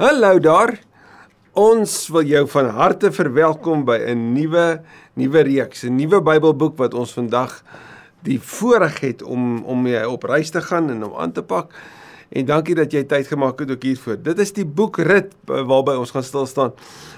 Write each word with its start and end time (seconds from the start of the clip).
Hallo 0.00 0.38
daar. 0.40 0.78
Ons 1.52 2.06
wil 2.08 2.24
jou 2.24 2.46
van 2.48 2.70
harte 2.72 3.10
verwelkom 3.12 3.82
by 3.84 3.98
'n 4.08 4.32
nuwe 4.32 4.80
nuwe 5.20 5.40
reeks, 5.44 5.84
'n 5.84 5.96
nuwe 5.96 6.22
Bybelboek 6.22 6.78
wat 6.78 6.94
ons 6.94 7.12
vandag 7.12 7.62
die 8.22 8.40
voorreg 8.40 9.00
het 9.00 9.22
om 9.22 9.64
om 9.64 9.82
mee 9.82 10.08
op 10.08 10.22
reis 10.22 10.50
te 10.50 10.62
gaan 10.62 10.90
en 10.90 11.04
om 11.04 11.14
aan 11.14 11.32
te 11.32 11.42
pak. 11.42 11.74
En 12.30 12.44
dankie 12.44 12.74
dat 12.74 12.92
jy 12.92 13.04
tyd 13.04 13.26
gemaak 13.26 13.58
het 13.58 13.70
ook 13.70 13.82
hiervoor. 13.82 14.22
Dit 14.22 14.38
is 14.38 14.52
die 14.52 14.64
boek 14.64 14.96
Rit 14.98 15.34
waarby 15.44 15.92
ons 15.92 16.10
gaan 16.10 16.24
stil 16.24 16.46
staan 16.46 16.72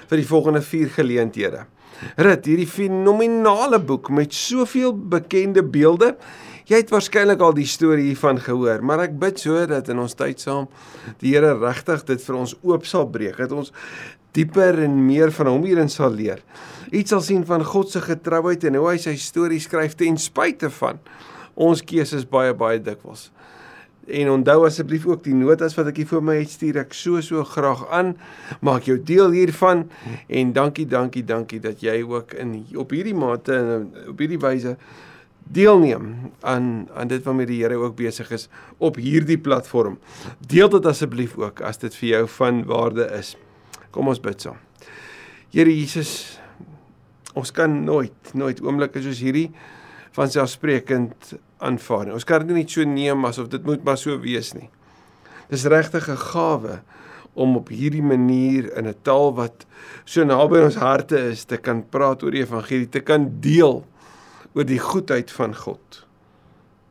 vir 0.08 0.16
die 0.16 0.26
volgende 0.26 0.62
4 0.62 0.88
geleenthede. 0.88 1.66
Rit, 2.16 2.44
hierdie 2.44 2.66
fenominale 2.66 3.78
boek 3.78 4.10
met 4.10 4.34
soveel 4.34 4.98
bekende 4.98 5.62
beelde 5.62 6.16
Jy 6.64 6.78
het 6.80 6.92
waarskynlik 6.94 7.42
al 7.44 7.52
die 7.58 7.66
storie 7.68 8.06
hiervan 8.06 8.38
gehoor, 8.40 8.80
maar 8.80 9.02
ek 9.04 9.18
bid 9.20 9.42
so 9.42 9.66
dat 9.68 9.90
in 9.92 9.98
ons 10.00 10.14
tyd 10.16 10.40
saam 10.40 10.70
die 11.20 11.34
Here 11.34 11.52
regtig 11.60 12.06
dit 12.08 12.22
vir 12.24 12.38
ons 12.40 12.54
oop 12.64 12.88
sal 12.88 13.04
breek, 13.12 13.36
dat 13.36 13.52
ons 13.52 13.68
dieper 14.32 14.80
en 14.86 14.96
meer 15.04 15.32
van 15.36 15.52
hom 15.52 15.66
hierin 15.68 15.92
sal 15.92 16.16
leer. 16.16 16.40
Iets 16.88 17.12
sal 17.12 17.20
sien 17.26 17.44
van 17.44 17.66
God 17.68 17.92
se 17.92 18.00
getrouheid 18.06 18.64
en 18.64 18.80
hoe 18.80 18.94
hy 18.94 18.96
sy 19.02 19.14
storie 19.20 19.60
skryf 19.60 19.98
ten 20.00 20.16
spyte 20.16 20.72
van 20.80 21.04
ons 21.54 21.84
keuses 21.84 22.24
baie 22.32 22.56
baie 22.56 22.80
dikwels. 22.80 23.28
En 24.08 24.32
onthou 24.32 24.64
asseblief 24.64 25.04
ook 25.08 25.22
die 25.24 25.36
notas 25.36 25.76
wat 25.76 25.92
ek 25.92 26.00
hier 26.00 26.08
voor 26.08 26.24
my 26.24 26.40
het 26.40 26.56
stuur 26.56 26.80
ek 26.86 26.96
so 26.96 27.20
so 27.24 27.44
graag 27.44 27.84
aan. 27.92 28.16
Maak 28.64 28.88
jou 28.88 28.96
deel 28.96 29.36
hiervan 29.36 29.84
en 30.32 30.56
dankie 30.56 30.88
dankie 30.88 31.28
dankie 31.28 31.60
dat 31.60 31.84
jy 31.84 32.00
ook 32.08 32.38
in 32.40 32.62
op 32.80 32.92
hierdie 32.96 33.16
mate 33.16 33.52
en 33.52 33.90
op 34.08 34.24
hierdie 34.24 34.40
wyse 34.40 34.78
deelneem 35.44 36.32
aan 36.40 36.88
aan 36.94 37.08
dit 37.08 37.22
waarmee 37.24 37.46
die 37.46 37.62
Here 37.62 37.76
ook 37.76 37.96
besig 37.96 38.30
is 38.30 38.48
op 38.78 38.96
hierdie 38.96 39.38
platform. 39.38 39.98
Deel 40.46 40.68
dit 40.68 40.86
asseblief 40.86 41.36
ook 41.38 41.60
as 41.60 41.78
dit 41.78 41.94
vir 41.94 42.08
jou 42.08 42.24
van 42.38 42.64
waarde 42.64 43.08
is. 43.18 43.36
Kom 43.90 44.08
ons 44.08 44.20
bid 44.20 44.40
saam. 44.40 44.58
Here 45.54 45.70
Jesus, 45.70 46.40
ons 47.34 47.52
kan 47.54 47.84
nooit 47.84 48.34
nooit 48.34 48.62
oomblikke 48.62 49.02
soos 49.02 49.20
hierdie 49.22 49.50
van 50.14 50.30
selfsprekend 50.30 51.34
aanvaar 51.58 52.06
nie. 52.06 52.14
Ons 52.14 52.26
kan 52.26 52.46
dit 52.46 52.56
nie 52.56 52.68
so 52.68 52.86
neem 52.86 53.24
asof 53.26 53.50
dit 53.52 53.64
moet 53.66 53.84
maar 53.84 53.98
so 54.00 54.16
wees 54.22 54.52
nie. 54.54 54.70
Dis 55.50 55.66
regtig 55.66 56.08
'n 56.08 56.16
gawe 56.16 56.82
om 57.34 57.56
op 57.56 57.68
hierdie 57.68 58.02
manier 58.02 58.70
in 58.78 58.86
'n 58.86 58.94
taal 59.02 59.34
wat 59.34 59.66
so 60.04 60.24
naby 60.24 60.58
ons 60.58 60.76
harte 60.76 61.18
is 61.30 61.44
te 61.44 61.56
kan 61.56 61.82
praat 61.82 62.22
oor 62.22 62.30
die 62.30 62.42
evangelie, 62.42 62.88
te 62.88 63.00
kan 63.00 63.40
deel 63.40 63.84
oor 64.54 64.66
die 64.66 64.80
goedheid 64.80 65.30
van 65.34 65.54
God. 65.54 66.04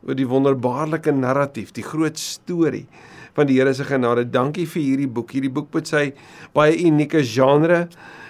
Oor 0.04 0.16
die 0.18 0.28
wonderbaarlike 0.28 1.12
narratief, 1.16 1.72
die 1.72 1.84
groot 1.84 2.20
storie 2.20 2.86
van 3.34 3.48
die 3.48 3.56
Here 3.58 3.72
se 3.74 3.86
genade. 3.88 4.26
Dankie 4.30 4.66
vir 4.68 4.82
hierdie 4.82 5.10
boek. 5.10 5.32
Hierdie 5.34 5.52
boek 5.52 5.72
met 5.74 5.88
sy 5.90 6.04
baie 6.54 6.76
unieke 6.86 7.24
genre, 7.26 7.86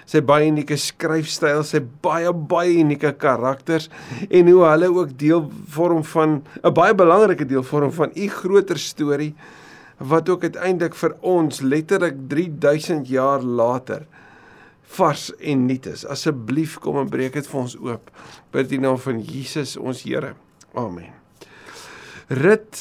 sy 0.09 0.21
baie 0.25 0.47
unieke 0.49 0.77
skryfstyl, 0.79 1.63
sy 1.65 1.81
baie 2.05 2.31
baie 2.33 2.79
unieke 2.81 3.11
karakters 3.21 3.89
en 4.29 4.49
hoe 4.49 4.63
hulle 4.69 4.89
ook 4.93 5.13
deel 5.19 5.45
vorm 5.75 6.03
van 6.13 6.41
'n 6.63 6.73
baie 6.73 6.93
belangrike 6.93 7.45
deel 7.45 7.63
vorm 7.63 7.91
van 7.91 8.11
u 8.15 8.27
groter 8.29 8.77
storie 8.77 9.33
wat 9.97 10.29
ook 10.29 10.43
uiteindelik 10.43 10.95
vir 10.95 11.15
ons 11.21 11.61
letterlik 11.61 12.15
3000 12.29 13.07
jaar 13.07 13.41
later 13.41 14.05
vars 14.95 15.29
en 15.39 15.65
nuut 15.67 15.85
is. 15.91 16.05
Asseblief 16.05 16.77
kom 16.83 16.99
en 17.01 17.09
breek 17.09 17.33
dit 17.33 17.47
vir 17.51 17.61
ons 17.61 17.77
oop. 17.81 18.11
Bid 18.53 18.69
in 18.69 18.77
die 18.77 18.83
naam 18.87 18.99
van 19.01 19.21
Jesus 19.23 19.75
ons 19.77 20.05
Here. 20.05 20.33
Amen. 20.75 21.11
Rit 22.27 22.79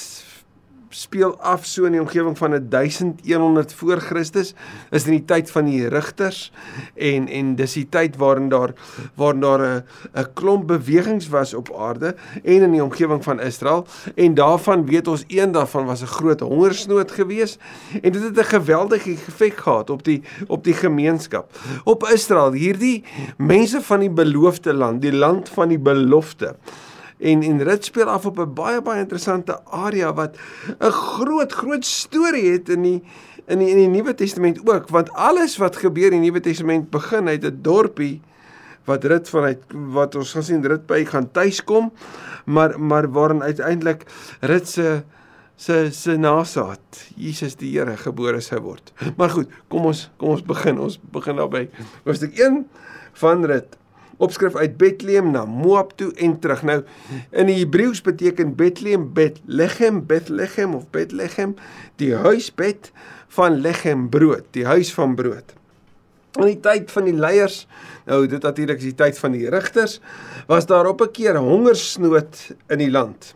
speel 0.94 1.34
af 1.42 1.66
so 1.66 1.88
in 1.88 1.96
die 1.96 2.00
omgewing 2.00 2.36
van 2.38 2.54
1100 2.70 3.72
voor 3.74 4.00
Christus 4.00 4.54
is 4.90 5.06
in 5.08 5.16
die 5.16 5.24
tyd 5.26 5.50
van 5.50 5.66
die 5.66 5.88
rigters 5.90 6.52
en 6.94 7.26
en 7.28 7.54
dis 7.58 7.74
die 7.80 7.86
tyd 7.90 8.16
waarin 8.20 8.48
daar 8.52 8.74
waarin 9.18 9.40
daar 9.42 9.60
'n 9.60 9.82
'n 10.14 10.32
klomp 10.34 10.66
bewegings 10.66 11.28
was 11.28 11.54
op 11.54 11.74
aarde 11.74 12.14
en 12.44 12.62
in 12.62 12.70
die 12.70 12.82
omgewing 12.82 13.24
van 13.24 13.40
Israel. 13.40 13.86
En 14.14 14.34
daarvan 14.34 14.86
weet 14.86 15.08
ons 15.08 15.24
een 15.26 15.52
daarvan 15.52 15.84
was 15.84 16.02
'n 16.02 16.06
groot 16.06 16.40
hongersnood 16.40 17.10
gewees 17.10 17.58
en 18.02 18.12
dit 18.12 18.22
het 18.22 18.38
'n 18.38 18.44
geweldige 18.44 19.10
effek 19.10 19.56
gehad 19.56 19.90
op 19.90 20.04
die 20.04 20.22
op 20.46 20.64
die 20.64 20.74
gemeenskap. 20.74 21.50
Op 21.84 22.08
Israel 22.12 22.52
hierdie 22.52 23.04
mense 23.36 23.82
van 23.82 24.00
die 24.00 24.10
beloofde 24.10 24.74
land 24.74 25.02
die 25.02 25.12
land 25.12 25.48
van 25.48 25.68
die 25.68 25.78
belofte 25.78 26.56
en 27.24 27.42
en 27.42 27.62
dit 27.62 27.84
speel 27.84 28.10
af 28.12 28.26
op 28.28 28.38
'n 28.38 28.54
baie 28.54 28.82
baie 28.82 29.00
interessante 29.00 29.58
area 29.64 30.12
wat 30.14 30.36
'n 30.78 30.90
groot 30.90 31.52
groot 31.52 31.84
storie 31.84 32.52
het 32.52 32.68
in 32.68 32.82
die 32.82 33.02
in 33.46 33.58
die 33.58 33.70
in 33.70 33.76
die 33.76 33.88
Nuwe 33.88 34.14
Testament 34.14 34.60
ook 34.64 34.88
want 34.88 35.12
alles 35.12 35.56
wat 35.56 35.76
gebeur 35.76 36.12
in 36.12 36.20
die 36.20 36.30
Nuwe 36.30 36.40
Testament 36.40 36.90
begin 36.90 37.28
uit 37.28 37.44
'n 37.44 37.58
dorpie 37.62 38.20
wat 38.84 39.04
rit 39.04 39.28
vanuit 39.28 39.62
wat 39.70 40.14
ons 40.14 40.32
gaan 40.32 40.42
sien 40.42 40.66
rit 40.66 40.86
by 40.86 41.04
gaan 41.04 41.30
tuiskom 41.30 41.92
maar 42.44 42.80
maar 42.80 43.10
waarin 43.10 43.42
uiteindelik 43.42 44.04
rit 44.40 44.68
se 44.68 45.02
se 45.56 45.88
se 45.92 46.16
nasaat 46.16 47.06
Jesus 47.16 47.54
die 47.56 47.70
Here 47.78 47.96
gebore 47.96 48.40
sou 48.40 48.60
word. 48.60 48.92
Maar 49.18 49.30
goed, 49.30 49.50
kom 49.68 49.86
ons 49.86 50.08
kom 50.18 50.34
ons 50.34 50.42
begin. 50.42 50.80
Ons 50.82 50.98
begin 51.14 51.38
daarby. 51.38 51.68
Hoofstuk 52.04 52.34
1 52.38 52.64
van 53.20 53.44
rit 53.46 53.78
opskrif 54.18 54.56
uit 54.56 54.76
Bethlehem 54.76 55.30
na 55.30 55.44
Moab 55.44 55.92
toe 55.98 56.12
en 56.22 56.38
terug. 56.40 56.62
Nou 56.62 56.82
in 57.30 57.50
die 57.50 57.58
Hebreëus 57.62 58.02
beteken 58.04 58.54
Bethlehem 58.58 59.10
Bethlehem 59.14 60.06
Bethlehem 60.06 60.74
of 60.74 60.88
Bethlehem 60.94 61.54
die 62.02 62.14
huisbed 62.14 62.90
van 63.34 63.60
lechem 63.60 64.08
brood, 64.08 64.46
die 64.54 64.66
huis 64.66 64.92
van 64.94 65.14
brood. 65.18 65.54
In 66.34 66.48
die 66.50 66.60
tyd 66.60 66.90
van 66.90 67.06
die 67.06 67.14
leiers, 67.14 67.66
nou 68.06 68.24
dit 68.26 68.42
natuurlik 68.42 68.80
is 68.82 68.90
die 68.90 68.98
tyd 68.98 69.18
van 69.18 69.34
die 69.34 69.46
rigters, 69.50 70.00
was 70.50 70.66
daar 70.66 70.86
op 70.86 71.02
'n 71.02 71.10
keer 71.10 71.38
hongersnood 71.38 72.54
in 72.68 72.78
die 72.78 72.90
land 72.90 73.34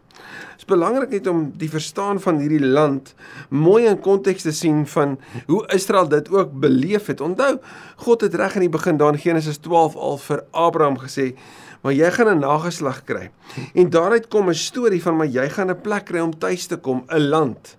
belangrik 0.68 1.12
net 1.14 1.28
om 1.30 1.46
die 1.58 1.70
verstaan 1.72 2.20
van 2.20 2.40
hierdie 2.42 2.64
land 2.64 3.14
mooi 3.48 3.86
in 3.88 4.00
konteks 4.04 4.44
te 4.46 4.52
sien 4.54 4.84
van 4.92 5.16
hoe 5.46 5.62
Israel 5.74 6.08
dit 6.12 6.28
ook 6.34 6.52
beleef 6.60 7.08
het. 7.12 7.22
Onthou, 7.24 7.56
God 8.04 8.26
het 8.26 8.36
reg 8.38 8.58
in 8.58 8.66
die 8.66 8.74
begin 8.76 9.00
daar 9.00 9.16
in 9.16 9.22
Genesis 9.22 9.60
12 9.64 9.96
al 9.96 10.20
vir 10.26 10.44
Abraham 10.50 10.98
gesê, 11.00 11.34
"Maar 11.82 11.92
jy 11.92 12.10
gaan 12.10 12.28
'n 12.28 12.40
nageslag 12.40 13.04
kry." 13.04 13.30
En 13.74 13.90
daaruit 13.90 14.28
kom 14.28 14.48
'n 14.48 14.54
storie 14.54 15.02
van 15.02 15.16
maar 15.16 15.26
jy 15.26 15.48
gaan 15.48 15.70
'n 15.70 15.80
plek 15.80 16.04
kry 16.04 16.20
om 16.20 16.38
tuis 16.38 16.66
te 16.66 16.76
kom, 16.76 17.04
'n 17.08 17.28
land. 17.28 17.76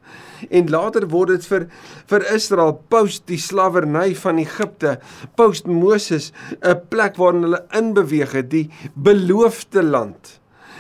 En 0.50 0.70
later 0.70 1.08
word 1.08 1.28
dit 1.28 1.46
vir 1.46 1.68
vir 2.08 2.34
Israel 2.34 2.82
post 2.88 3.28
die 3.28 3.38
slawerny 3.38 4.16
van 4.16 4.38
Egipte, 4.38 5.00
post 5.36 5.68
Moses, 5.68 6.32
'n 6.62 6.82
plek 6.90 7.16
waarin 7.16 7.42
hulle 7.42 7.66
inbeweeg 7.72 8.32
het, 8.32 8.50
die 8.50 8.70
beloofde 8.96 9.84
land 9.84 10.39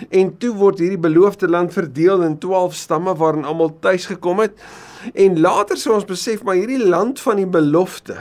en 0.09 0.37
toe 0.37 0.53
word 0.55 0.79
hierdie 0.79 1.01
beloofde 1.01 1.47
land 1.47 1.73
verdeel 1.73 2.23
in 2.23 2.37
12 2.37 2.75
stamme 2.75 3.15
waarin 3.15 3.45
almal 3.45 3.73
tuis 3.79 4.05
gekom 4.05 4.39
het. 4.39 4.55
En 5.13 5.39
later 5.39 5.77
sou 5.77 5.95
ons 5.95 6.07
besef 6.07 6.43
maar 6.43 6.59
hierdie 6.59 6.83
land 6.85 7.19
van 7.19 7.35
die 7.41 7.47
belofte 7.47 8.17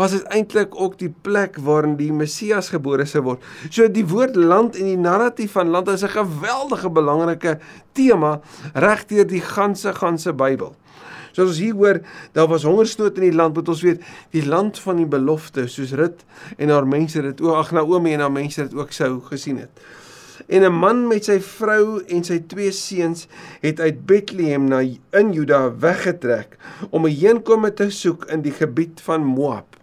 was 0.00 0.14
dit 0.14 0.28
eintlik 0.32 0.72
ook 0.80 0.94
die 1.00 1.10
plek 1.22 1.58
waarin 1.60 1.98
die 1.98 2.12
Messias 2.12 2.70
gebore 2.72 3.04
sou 3.04 3.20
word. 3.26 3.42
So 3.68 3.84
die 3.92 4.06
woord 4.08 4.38
land 4.38 4.78
en 4.80 4.88
die 4.88 4.96
narratief 4.96 5.58
van 5.58 5.68
land 5.74 5.90
is 5.92 6.04
'n 6.04 6.16
geweldige 6.16 6.88
belangrike 6.88 7.58
tema 7.92 8.40
regdeur 8.74 9.26
die 9.26 9.44
ganse 9.44 9.92
ganse 9.92 10.32
Bybel. 10.32 10.74
So 11.32 11.42
as 11.42 11.48
ons 11.48 11.58
hier 11.58 11.74
hoor, 11.74 12.00
daar 12.32 12.48
was 12.48 12.64
hongersnood 12.66 13.18
in 13.18 13.30
die 13.30 13.36
land, 13.36 13.54
moet 13.54 13.68
ons 13.68 13.82
weet, 13.82 14.02
die 14.30 14.46
land 14.46 14.78
van 14.78 14.96
die 14.96 15.06
belofte, 15.06 15.68
soos 15.68 15.92
Rut 15.92 16.24
en 16.58 16.68
haar 16.68 16.86
mense 16.86 17.22
dit 17.22 17.40
ook 17.40 17.54
ag 17.54 17.70
Naomi 17.72 18.14
en 18.14 18.20
haar 18.20 18.32
mense 18.32 18.62
dit 18.62 18.74
ook 18.74 18.92
sou 18.92 19.20
gesien 19.20 19.58
het. 19.58 19.70
En 20.50 20.64
'n 20.66 20.78
man 20.82 21.06
met 21.06 21.24
sy 21.24 21.38
vrou 21.40 22.02
en 22.10 22.24
sy 22.26 22.40
twee 22.50 22.72
seuns 22.74 23.28
het 23.62 23.80
uit 23.80 24.06
Bethlehem 24.06 24.64
na 24.66 24.80
in 25.14 25.32
Juda 25.32 25.60
weggetrek 25.78 26.56
om 26.90 27.06
'n 27.06 27.14
heenkome 27.22 27.70
te 27.72 27.90
soek 27.90 28.24
in 28.34 28.42
die 28.42 28.56
gebied 28.58 29.00
van 29.00 29.24
Moab. 29.24 29.79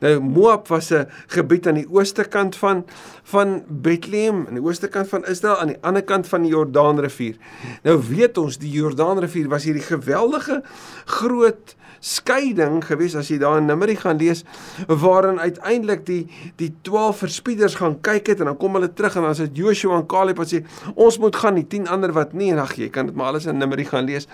Nou 0.00 0.20
Moab 0.20 0.68
was 0.68 0.90
'n 0.90 1.06
gebied 1.26 1.66
aan 1.66 1.74
die 1.74 1.88
ooste 1.90 2.24
kant 2.24 2.56
van 2.56 2.84
van 3.22 3.62
Bethlehem, 3.68 4.46
aan 4.48 4.54
die 4.54 4.62
ooste 4.62 4.88
kant 4.88 5.08
van 5.08 5.26
Israel, 5.26 5.58
aan 5.58 5.66
die 5.66 5.80
ander 5.80 6.02
kant 6.02 6.28
van 6.28 6.42
die 6.42 6.50
Jordaanrivier. 6.50 7.36
Nou 7.82 8.00
weet 8.08 8.38
ons 8.38 8.58
die 8.58 8.70
Jordaanrivier 8.70 9.48
was 9.48 9.64
hierdie 9.64 9.82
geweldige 9.82 10.62
groot 11.04 11.76
skeiding 12.00 12.80
gewees 12.84 13.14
as 13.14 13.28
jy 13.28 13.36
daar 13.38 13.58
in 13.60 13.66
Numeri 13.68 13.96
gaan 13.96 14.16
lees 14.16 14.44
waarin 14.88 15.40
uiteindelik 15.40 16.06
die 16.06 16.28
die 16.56 16.70
12 16.82 17.16
verspieders 17.16 17.74
gaan 17.74 18.00
kyk 18.00 18.26
het 18.26 18.40
en 18.40 18.48
dan 18.48 18.56
kom 18.56 18.74
hulle 18.74 18.92
terug 18.92 19.16
en 19.16 19.22
dan 19.22 19.36
sê 19.36 19.50
Joshua 19.52 19.98
en 20.00 20.06
Caleb 20.06 20.40
wat 20.40 20.48
sê 20.48 20.62
ons 20.94 21.18
moet 21.18 21.36
gaan 21.36 21.54
die 21.60 21.66
10 21.66 21.88
ander 21.88 22.12
wat 22.12 22.32
nie. 22.32 22.50
En 22.52 22.58
ag 22.58 22.74
jy 22.76 22.88
kan 22.88 23.06
dit 23.06 23.14
maar 23.14 23.26
alles 23.26 23.46
in 23.46 23.58
Numeri 23.58 23.84
gaan 23.84 24.04
lees. 24.04 24.28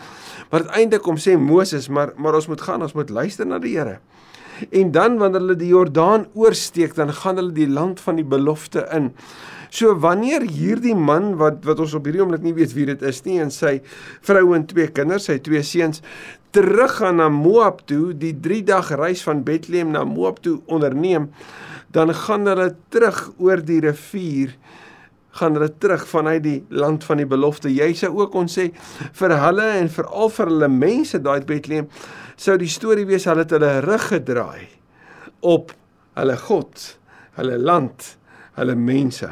Maar 0.51 0.61
uiteindelik 0.69 1.03
kom 1.03 1.19
sê 1.19 1.37
Moses 1.39 1.89
maar 1.89 2.13
maar 2.17 2.35
ons 2.35 2.47
moet 2.47 2.61
gaan 2.61 2.83
ons 2.83 2.95
moet 2.95 3.11
luister 3.11 3.47
na 3.47 3.59
die 3.59 3.75
Here 3.77 3.99
En 4.71 4.93
dan 4.93 5.19
wanneer 5.21 5.41
hulle 5.41 5.59
die 5.61 5.73
Jordaan 5.73 6.27
oorsteek, 6.35 6.95
dan 6.97 7.13
gaan 7.13 7.37
hulle 7.41 7.53
die 7.57 7.69
land 7.69 8.01
van 8.01 8.17
die 8.21 8.27
belofte 8.27 8.87
in. 8.95 9.13
So 9.71 9.97
wanneer 10.01 10.47
hierdie 10.47 10.95
man 10.95 11.35
wat 11.41 11.65
wat 11.67 11.81
ons 11.83 11.95
op 11.99 12.07
hierdie 12.07 12.23
oomblik 12.23 12.45
nie 12.47 12.55
weet 12.57 12.73
wie 12.77 12.87
dit 12.89 13.03
is 13.05 13.23
nie 13.27 13.41
en 13.43 13.51
sy 13.53 13.81
vrou 14.25 14.55
en 14.57 14.65
twee 14.71 14.89
kinders, 14.95 15.27
sy 15.29 15.39
twee 15.43 15.63
seuns 15.67 16.03
teruggaan 16.57 17.19
na 17.21 17.29
Moab 17.29 17.83
toe, 17.91 18.15
die 18.17 18.33
3 18.33 18.63
dag 18.71 18.91
reis 18.97 19.21
van 19.27 19.43
Bethlehem 19.45 19.91
na 19.93 20.07
Moab 20.09 20.41
toe 20.45 20.61
onderneem, 20.73 21.29
dan 21.93 22.15
gaan 22.15 22.49
hulle 22.49 22.71
terug 22.95 23.27
oor 23.37 23.61
die 23.61 23.83
rivier 23.85 24.55
gaan 25.37 25.57
hulle 25.57 25.71
terug 25.79 26.07
vanuit 26.09 26.43
die 26.45 26.59
land 26.71 27.05
van 27.05 27.21
die 27.21 27.29
belofte. 27.29 27.73
Jy 27.73 27.93
sou 27.99 28.13
ook 28.21 28.33
kon 28.35 28.51
sê 28.51 28.71
vir 29.21 29.37
hulle 29.43 29.67
en 29.81 29.91
veral 29.93 30.33
vir 30.37 30.53
hulle 30.53 30.71
mense 30.73 31.21
daai 31.23 31.41
Bethlehem 31.47 31.91
sou 32.37 32.57
die 32.61 32.71
storie 32.71 33.07
wees 33.09 33.27
hulle 33.29 33.47
het 33.47 33.55
hulle 33.57 33.81
rug 33.85 34.11
gedraai 34.11 34.69
op 35.47 35.73
hulle 36.17 36.37
God, 36.41 36.85
hulle 37.37 37.59
land, 37.61 38.17
hulle 38.57 38.77
mense. 38.81 39.29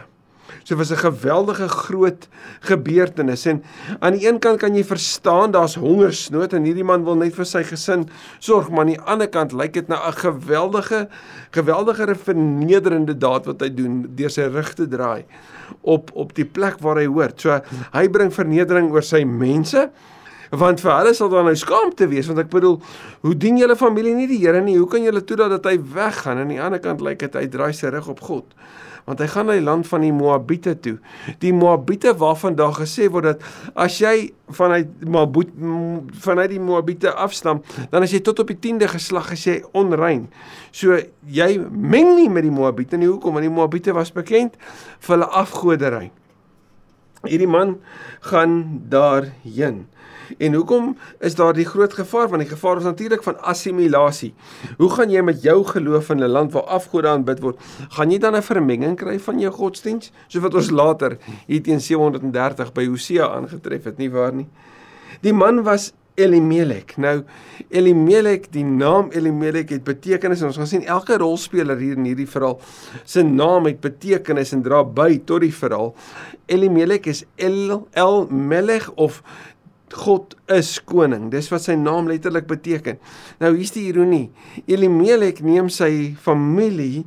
So 0.65 0.77
was 0.77 0.91
'n 0.91 0.97
geweldige 0.97 1.69
groot 1.69 2.29
gebeurtenis 2.61 3.47
en 3.47 3.63
aan 4.01 4.13
die 4.13 4.27
een 4.27 4.39
kant 4.39 4.59
kan 4.59 4.75
jy 4.75 4.85
verstaan 4.85 5.51
daar's 5.51 5.75
hongersnood 5.75 6.53
en 6.53 6.65
hierdie 6.65 6.85
man 6.85 7.05
wil 7.05 7.17
net 7.17 7.35
vir 7.35 7.45
sy 7.45 7.63
gesin 7.63 8.09
sorg, 8.39 8.71
maar 8.71 8.81
aan 8.81 8.95
die 8.95 9.01
ander 9.01 9.29
kant 9.29 9.53
lyk 9.53 9.73
dit 9.73 9.89
na 9.89 10.09
'n 10.09 10.13
geweldige 10.13 11.09
geweldige 11.51 12.15
vernederende 12.15 13.19
daad 13.19 13.47
wat 13.47 13.61
hy 13.61 13.75
doen 13.75 14.07
deur 14.17 14.31
sy 14.31 14.43
rug 14.43 14.75
te 14.75 14.89
draai 14.89 15.25
op 15.83 16.11
op 16.15 16.35
die 16.35 16.45
plek 16.45 16.79
waar 16.81 16.97
hy 16.97 17.07
hoort. 17.07 17.41
So 17.41 17.61
hy 17.93 18.09
bring 18.09 18.33
vernedering 18.33 18.91
oor 18.91 19.03
sy 19.03 19.25
mense 19.25 19.91
want 20.51 20.81
vir 20.81 20.93
hulle 20.93 21.15
sal 21.15 21.29
daar 21.29 21.45
nou 21.45 21.57
skaamte 21.57 22.09
wees 22.09 22.27
want 22.27 22.39
ek 22.39 22.51
bedoel 22.51 22.81
hoe 23.21 23.35
dien 23.35 23.59
julle 23.59 23.77
familie 23.77 24.15
nie 24.15 24.27
die 24.27 24.39
Here 24.39 24.61
nie? 24.61 24.79
Hoe 24.79 24.89
kan 24.89 25.03
julle 25.03 25.25
toelaat 25.25 25.51
dat 25.51 25.65
hy 25.65 25.79
weggaan? 25.79 26.39
Aan 26.39 26.49
die 26.49 26.61
ander 26.63 26.81
kant 26.81 27.01
lyk 27.01 27.19
dit 27.19 27.35
hy 27.35 27.47
draai 27.47 27.73
sy 27.73 27.89
rug 27.89 28.09
op 28.09 28.21
God 28.21 28.45
want 29.05 29.21
hy 29.21 29.29
gaan 29.29 29.49
na 29.51 29.57
die 29.59 29.65
land 29.65 29.89
van 29.89 30.05
die 30.05 30.13
Moabiete 30.15 30.75
toe. 30.81 30.97
Die 31.43 31.53
Moabiete 31.53 32.15
waarvan 32.21 32.57
daar 32.59 32.75
gesê 32.77 33.11
word 33.13 33.29
dat 33.33 33.45
as 33.77 33.99
jy 34.01 34.33
vanuit 34.57 35.05
Moabit 35.09 35.53
vanuit 36.25 36.51
die 36.53 36.61
Moabiete 36.61 37.13
afstam, 37.13 37.63
dan 37.93 38.05
as 38.05 38.15
jy 38.15 38.23
tot 38.25 38.41
op 38.45 38.53
die 38.53 38.59
10de 38.61 38.89
geslag 38.97 39.33
as 39.37 39.47
jy 39.49 39.61
onrein. 39.77 40.27
So 40.73 40.99
jy 41.29 41.51
meng 41.71 42.15
nie 42.19 42.29
met 42.33 42.47
die 42.49 42.55
Moabiete 42.55 43.01
nie. 43.01 43.11
Hoekom? 43.13 43.37
Want 43.37 43.49
die 43.49 43.55
Moabiete 43.55 43.97
was 43.97 44.13
bekend 44.13 44.57
vir 44.99 45.17
hulle 45.17 45.31
afgoderry. 45.45 46.11
Hierdie 47.25 47.51
man 47.51 47.79
gaan 48.21 48.83
daarheen. 48.89 49.87
En 50.39 50.55
hoekom 50.55 50.97
is 51.21 51.35
daar 51.35 51.53
die 51.53 51.67
groot 51.69 51.93
gevaar? 51.93 52.29
Want 52.29 52.43
die 52.43 52.51
gevaar 52.51 52.77
is 52.77 52.85
natuurlik 52.85 53.23
van 53.23 53.41
assimilasie. 53.41 54.35
Hoe 54.77 54.91
gaan 54.91 55.11
jy 55.11 55.23
met 55.23 55.43
jou 55.43 55.65
geloof 55.65 56.11
in 56.11 56.23
'n 56.23 56.29
land 56.29 56.53
waar 56.53 56.63
afgode 56.63 57.09
aanbid 57.09 57.41
word, 57.41 57.61
gaan 57.89 58.11
jy 58.11 58.19
dan 58.19 58.37
'n 58.37 58.43
vermenging 58.43 58.97
kry 58.97 59.19
van 59.21 59.39
jou 59.39 59.53
godsdiens? 59.53 60.13
So 60.29 60.41
wat 60.41 60.55
ons 60.55 60.71
later 60.71 61.19
hier 61.47 61.63
teen 61.63 61.81
730 61.81 62.73
by 62.73 62.87
Hosea 62.87 63.29
aangetref 63.29 63.85
het, 63.85 63.99
nie 63.99 64.11
waar 64.11 64.33
nie? 64.33 64.49
Die 65.21 65.33
man 65.33 65.63
was 65.63 65.93
Elimelek. 66.15 66.95
Nou 67.03 67.23
Elimelek, 67.75 68.47
die 68.55 68.65
naam 68.65 69.11
Elimelek 69.15 69.73
het 69.75 69.85
betekenis 69.87 70.43
en 70.43 70.51
ons 70.53 70.59
gaan 70.61 70.71
sien 70.71 70.85
elke 70.87 71.19
rolspeler 71.19 71.81
hier 71.81 71.99
in 71.99 72.07
hierdie 72.07 72.29
verhaal 72.31 72.61
se 73.03 73.25
naam 73.27 73.67
het 73.67 73.81
betekenis 73.83 74.55
en 74.55 74.63
dra 74.63 74.85
by 74.87 75.19
tot 75.27 75.43
die 75.43 75.55
verhaal. 75.55 75.95
Elimelek 76.47 77.09
is 77.11 77.25
El 77.35 77.83
El 77.99 78.29
Melech 78.31 78.91
of 78.95 79.23
God 79.95 80.35
is 80.51 80.77
koning. 80.83 81.29
Dis 81.31 81.51
wat 81.53 81.67
sy 81.67 81.77
naam 81.79 82.09
letterlik 82.11 82.47
beteken. 82.51 82.99
Nou 83.43 83.53
hier's 83.55 83.75
die 83.75 83.87
ironie. 83.91 84.29
Elimelek 84.71 85.43
neem 85.45 85.71
sy 85.71 86.15
familie 86.23 87.05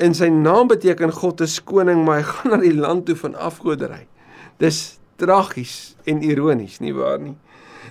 en 0.00 0.16
sy 0.16 0.30
naam 0.32 0.68
beteken 0.70 1.12
God 1.12 1.44
is 1.44 1.58
koning, 1.64 2.02
maar 2.04 2.20
hy 2.20 2.26
gaan 2.28 2.54
na 2.54 2.60
die 2.62 2.76
land 2.76 3.06
toe 3.08 3.16
van 3.20 3.36
afgoderry. 3.36 4.06
Dis 4.60 5.00
tragies 5.20 5.94
en 6.08 6.22
ironies, 6.24 6.78
nie 6.80 6.94
waar 6.96 7.20
nie? 7.20 7.36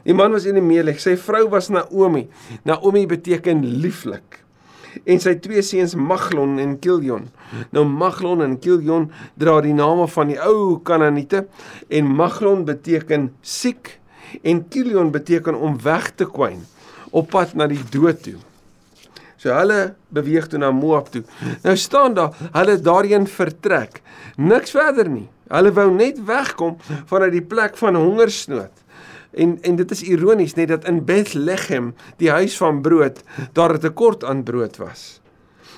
Die 0.06 0.16
man 0.16 0.36
was 0.36 0.48
Elimelek, 0.50 1.00
sy 1.02 1.16
vrou 1.20 1.48
was 1.54 1.70
Naomi. 1.74 2.28
Naomi 2.68 3.06
beteken 3.10 3.64
lieflik. 3.84 4.40
En 5.06 5.22
sy 5.22 5.36
twee 5.42 5.62
seuns 5.66 5.94
Maglon 5.96 6.58
en 6.62 6.76
Kilion. 6.82 7.28
Nou 7.76 7.86
Maglon 7.86 8.42
en 8.46 8.58
Kilion 8.62 9.10
dra 9.40 9.60
die 9.66 9.76
name 9.78 10.08
van 10.10 10.34
die 10.34 10.40
ou 10.42 10.80
Kanaaniete 10.86 11.46
en 11.94 12.10
Maglon 12.10 12.66
beteken 12.68 13.30
siek 13.46 14.00
en 14.42 14.64
Kilion 14.70 15.14
beteken 15.14 15.58
om 15.58 15.78
weg 15.84 16.12
te 16.18 16.28
kwyn 16.30 16.66
op 17.16 17.30
pad 17.34 17.56
na 17.58 17.70
die 17.70 17.82
dood 17.94 18.22
toe. 18.26 18.38
So 19.40 19.54
hulle 19.56 19.94
beweeg 20.14 20.50
toe 20.52 20.60
na 20.60 20.72
Moab 20.76 21.08
toe. 21.14 21.24
Nou 21.64 21.76
staan 21.80 22.18
daar, 22.18 22.36
hulle 22.54 22.76
daarheen 22.84 23.28
vertrek. 23.30 24.02
Niks 24.36 24.76
verder 24.76 25.08
nie. 25.10 25.28
Hulle 25.50 25.72
wou 25.74 25.88
net 25.96 26.20
wegkom 26.28 26.76
vanuit 27.10 27.38
die 27.38 27.46
plek 27.46 27.80
van 27.80 27.98
hongersnood. 27.98 28.79
En 29.32 29.58
en 29.62 29.76
dit 29.76 29.92
is 29.92 30.04
ironies 30.04 30.54
net 30.54 30.68
dat 30.68 30.86
in 30.86 31.06
Bethlehem, 31.06 31.94
die 32.18 32.32
huis 32.32 32.58
van 32.58 32.82
brood, 32.82 33.24
daar 33.54 33.74
'n 33.74 33.80
tekort 33.80 34.24
aan 34.24 34.44
brood 34.44 34.78
was. 34.78 35.22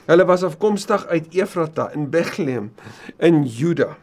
Hulle 0.06 0.25
was 0.25 0.44
afkomstig 0.44 1.06
uit 1.07 1.27
Efrata 1.30 1.92
in 1.92 2.09
Bethlehem 2.09 2.74
in 3.18 3.44
Juda. 3.44 3.98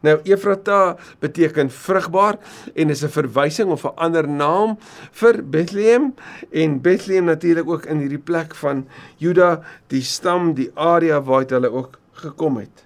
Nou 0.00 0.18
Efrata 0.22 0.96
beteken 1.18 1.70
vrugbaar 1.70 2.38
en 2.74 2.90
is 2.90 3.04
'n 3.04 3.08
verwysing 3.08 3.70
of 3.70 3.84
'n 3.84 3.96
ander 3.96 4.28
naam 4.28 4.78
vir 5.10 5.44
Bethlehem 5.44 6.14
en 6.50 6.80
Bethlehem 6.80 7.24
natuurlik 7.24 7.68
ook 7.68 7.84
in 7.84 7.98
hierdie 7.98 8.24
plek 8.24 8.54
van 8.54 8.88
Juda, 9.16 9.60
die 9.86 10.02
stam, 10.02 10.54
die 10.54 10.70
area 10.74 11.22
waar 11.22 11.44
hulle 11.46 11.70
ook 11.72 11.98
gekom 12.12 12.56
het. 12.56 12.84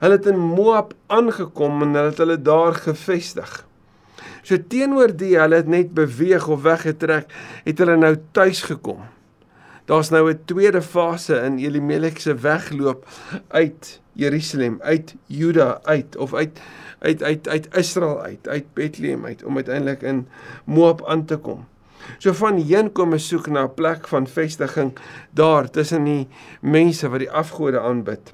Hulle 0.00 0.16
het 0.16 0.26
in 0.26 0.38
Moab 0.38 0.94
aangekom 1.06 1.82
en 1.82 1.94
hulle 1.94 2.08
het 2.08 2.18
hulle 2.18 2.42
daar 2.42 2.74
gevestig. 2.74 3.69
So 4.42 4.56
teenoor 4.68 5.16
die 5.16 5.36
hulle 5.38 5.62
het 5.62 5.70
net 5.70 5.94
beweeg 5.94 6.48
of 6.48 6.62
weggetrek, 6.62 7.32
het 7.64 7.78
hulle 7.78 7.96
nou 7.96 8.16
tuis 8.32 8.62
gekom. 8.62 9.00
Daar's 9.90 10.10
nou 10.10 10.30
'n 10.30 10.44
tweede 10.44 10.82
fase 10.82 11.40
in 11.44 11.58
Elimelek 11.58 12.18
se 12.18 12.34
wegloop 12.34 13.06
uit 13.48 14.00
Jerusalem, 14.12 14.78
uit 14.82 15.14
Juda 15.26 15.80
uit 15.82 16.16
of 16.16 16.34
uit 16.34 16.60
uit 16.98 17.22
uit 17.22 17.48
uit 17.48 17.76
Israel 17.76 18.20
uit, 18.20 18.48
uit 18.48 18.64
Bethlehem 18.72 19.24
uit 19.24 19.44
om 19.44 19.56
uiteindelik 19.56 20.02
in 20.02 20.28
Moab 20.64 21.06
aan 21.06 21.24
te 21.24 21.36
kom. 21.36 21.66
So 22.18 22.32
van 22.32 22.56
heen 22.56 22.92
kom 22.92 23.12
ons 23.12 23.28
soek 23.28 23.46
na 23.46 23.64
'n 23.64 23.74
plek 23.74 24.08
van 24.08 24.26
vestiging 24.26 24.92
daar 25.30 25.70
tussen 25.70 26.04
die 26.04 26.28
mense 26.60 27.08
wat 27.08 27.18
die 27.18 27.30
afgode 27.30 27.80
aanbid. 27.80 28.32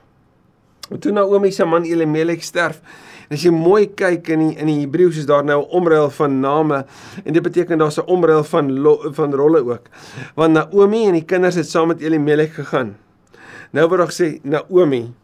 En 0.91 0.99
toe 0.99 1.13
Naomi 1.13 1.53
se 1.53 1.65
man 1.65 1.83
Elimelek 1.83 2.43
sterf, 2.43 2.81
as 3.31 3.43
jy 3.43 3.51
mooi 3.51 3.87
kyk 3.87 4.29
in 4.35 4.45
die 4.45 4.57
in 4.61 4.71
die 4.71 4.79
Hebreëus 4.85 5.19
is 5.23 5.27
daar 5.27 5.45
nou 5.45 5.63
'n 5.63 5.71
omruil 5.71 6.11
van 6.11 6.41
name 6.41 6.85
en 7.25 7.33
dit 7.33 7.43
beteken 7.43 7.79
daar's 7.79 7.99
'n 7.99 8.07
omruil 8.07 8.45
van 8.45 8.79
lo, 8.79 9.13
van 9.13 9.35
rolle 9.35 9.65
ook. 9.65 9.89
Want 10.35 10.53
Naomi 10.53 11.07
en 11.07 11.13
die 11.13 11.25
kinders 11.25 11.55
het 11.55 11.69
saam 11.69 11.89
met 11.89 12.01
Elimelek 12.01 12.53
gegaan. 12.53 12.97
Nou 13.73 13.89
word 13.89 13.99
daar 13.99 14.13
gesê 14.13 14.39
Naomi 14.43 15.15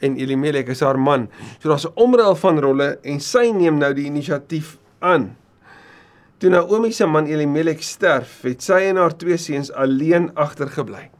en 0.00 0.16
Elimelek 0.16 0.68
is 0.68 0.80
haar 0.80 0.98
man. 0.98 1.28
So 1.58 1.68
daar's 1.68 1.86
'n 1.86 1.92
omruil 1.94 2.34
van 2.34 2.58
rolle 2.58 2.98
en 3.02 3.20
sy 3.20 3.52
neem 3.52 3.78
nou 3.78 3.94
die 3.94 4.04
inisiatief 4.04 4.78
aan. 4.98 5.36
Toe 6.38 6.50
Naomi 6.50 6.92
se 6.92 7.06
man 7.06 7.26
Elimelek 7.26 7.82
sterf, 7.82 8.42
het 8.42 8.62
sy 8.62 8.88
en 8.88 8.96
haar 8.96 9.16
twee 9.16 9.36
seuns 9.36 9.72
alleen 9.72 10.30
agtergebly. 10.34 11.10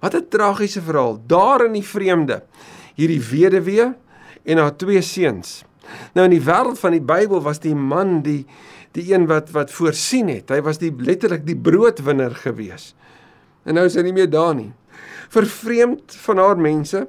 Wat 0.00 0.14
'n 0.14 0.28
tragiese 0.28 0.82
verhaal. 0.82 1.20
Daar 1.26 1.64
in 1.64 1.72
die 1.72 1.86
vreemde, 1.86 2.42
hierdie 2.94 3.20
weduwee 3.20 3.94
en 4.44 4.58
haar 4.58 4.76
twee 4.76 5.02
seuns. 5.02 5.62
Nou 6.14 6.26
in 6.28 6.36
die 6.36 6.44
wêreld 6.44 6.78
van 6.80 6.94
die 6.96 7.04
Bybel 7.04 7.42
was 7.44 7.62
die 7.62 7.74
man 7.74 8.20
die 8.26 8.44
die 8.92 9.06
een 9.14 9.24
wat 9.26 9.50
wat 9.54 9.70
voorsien 9.72 10.28
het. 10.28 10.50
Hy 10.52 10.60
was 10.60 10.80
die 10.82 10.92
letterlik 10.92 11.46
die 11.46 11.56
broodwinner 11.56 12.34
gewees. 12.36 12.92
En 13.64 13.78
nou 13.78 13.86
is 13.88 13.96
hy 13.96 14.04
nie 14.04 14.12
meer 14.12 14.28
daar 14.30 14.52
nie. 14.58 14.72
Vervreemd 15.32 16.16
van 16.26 16.42
haar 16.42 16.60
mense 16.60 17.06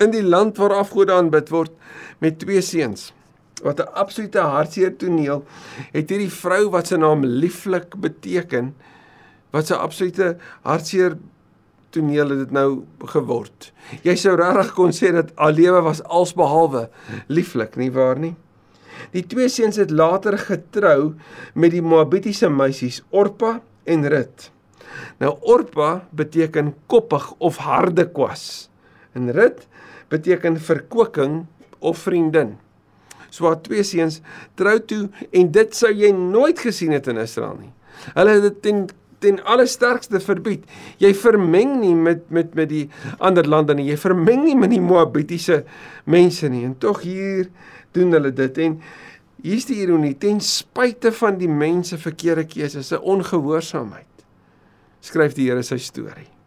in 0.00 0.12
die 0.12 0.24
land 0.24 0.60
waar 0.60 0.76
afgode 0.76 1.14
aanbid 1.16 1.48
word 1.52 1.72
met 2.20 2.38
twee 2.42 2.60
seuns. 2.60 3.12
Wat 3.64 3.80
'n 3.80 3.92
absolute 3.96 4.40
hartseer 4.40 4.96
toneel 4.96 5.44
het 5.92 6.10
hierdie 6.10 6.32
vrou 6.32 6.70
wat 6.70 6.86
se 6.86 6.96
naam 6.96 7.24
lieflik 7.24 7.96
beteken 7.96 8.74
wat 9.50 9.70
'n 9.70 9.80
absolute 9.80 10.36
hartseer 10.62 11.16
toneel 11.94 12.32
het 12.32 12.44
dit 12.44 12.54
nou 12.54 12.68
geword. 13.12 13.70
Jy 14.06 14.14
sou 14.18 14.36
regtig 14.38 14.72
kon 14.76 14.94
sê 14.94 15.12
dat 15.14 15.32
haar 15.38 15.54
lewe 15.56 15.82
was 15.86 16.02
alsbehalwe 16.04 16.86
lieflik, 17.28 17.76
nie 17.80 17.90
waar 17.94 18.20
nie? 18.20 18.34
Die 19.14 19.24
twee 19.26 19.48
seuns 19.50 19.78
het 19.80 19.90
later 19.90 20.36
getrou 20.38 21.14
met 21.54 21.74
die 21.74 21.82
Moabitiese 21.82 22.50
meisies 22.52 23.00
Orpa 23.10 23.58
en 23.88 24.06
Rut. 24.12 24.50
Nou 25.22 25.36
Orpa 25.40 26.06
beteken 26.16 26.74
koppig 26.90 27.30
of 27.38 27.60
harde 27.64 28.06
kwas. 28.12 28.68
En 29.16 29.32
Rut 29.34 29.66
beteken 30.12 30.58
verkwikking 30.60 31.44
of 31.78 31.98
vriendin. 31.98 32.56
So 33.30 33.46
haar 33.46 33.60
twee 33.62 33.82
seuns 33.86 34.20
trou 34.58 34.76
toe 34.90 35.06
en 35.30 35.50
dit 35.54 35.76
sou 35.76 35.90
jy 35.94 36.10
nooit 36.14 36.58
gesien 36.58 36.94
het 36.94 37.08
in 37.10 37.20
Israel 37.22 37.56
nie. 37.60 37.72
Hulle 38.16 38.36
het 38.36 38.46
dit 38.48 38.62
ten 38.64 38.80
ten 39.20 39.38
alle 39.44 39.66
sterkste 39.68 40.20
verbied. 40.20 40.64
Jy 41.02 41.12
vermeng 41.14 41.78
nie 41.82 41.94
met 41.94 42.26
met 42.30 42.54
met 42.58 42.70
die 42.72 42.86
ander 43.18 43.46
lande 43.48 43.76
nie. 43.76 43.90
Jy 43.90 43.98
vermeng 44.00 44.44
nie 44.44 44.56
met 44.56 44.72
die 44.72 44.82
Moabitiese 44.82 45.62
mense 46.04 46.48
nie. 46.48 46.64
En 46.64 46.76
tog 46.78 47.02
hier 47.06 47.48
doen 47.96 48.12
hulle 48.16 48.32
dit 48.32 48.58
en 48.58 48.80
hier's 49.42 49.68
die 49.68 49.80
ironie 49.82 50.14
ten 50.20 50.40
spyte 50.44 51.12
van 51.16 51.38
die 51.40 51.48
mense 51.48 51.98
verkeerde 51.98 52.44
keuses, 52.44 52.92
'n 52.92 53.00
ongehoorsaamheid. 53.00 54.06
Skryf 55.00 55.34
die 55.34 55.48
Here 55.48 55.62
sy 55.62 55.78
storie. 55.78 56.39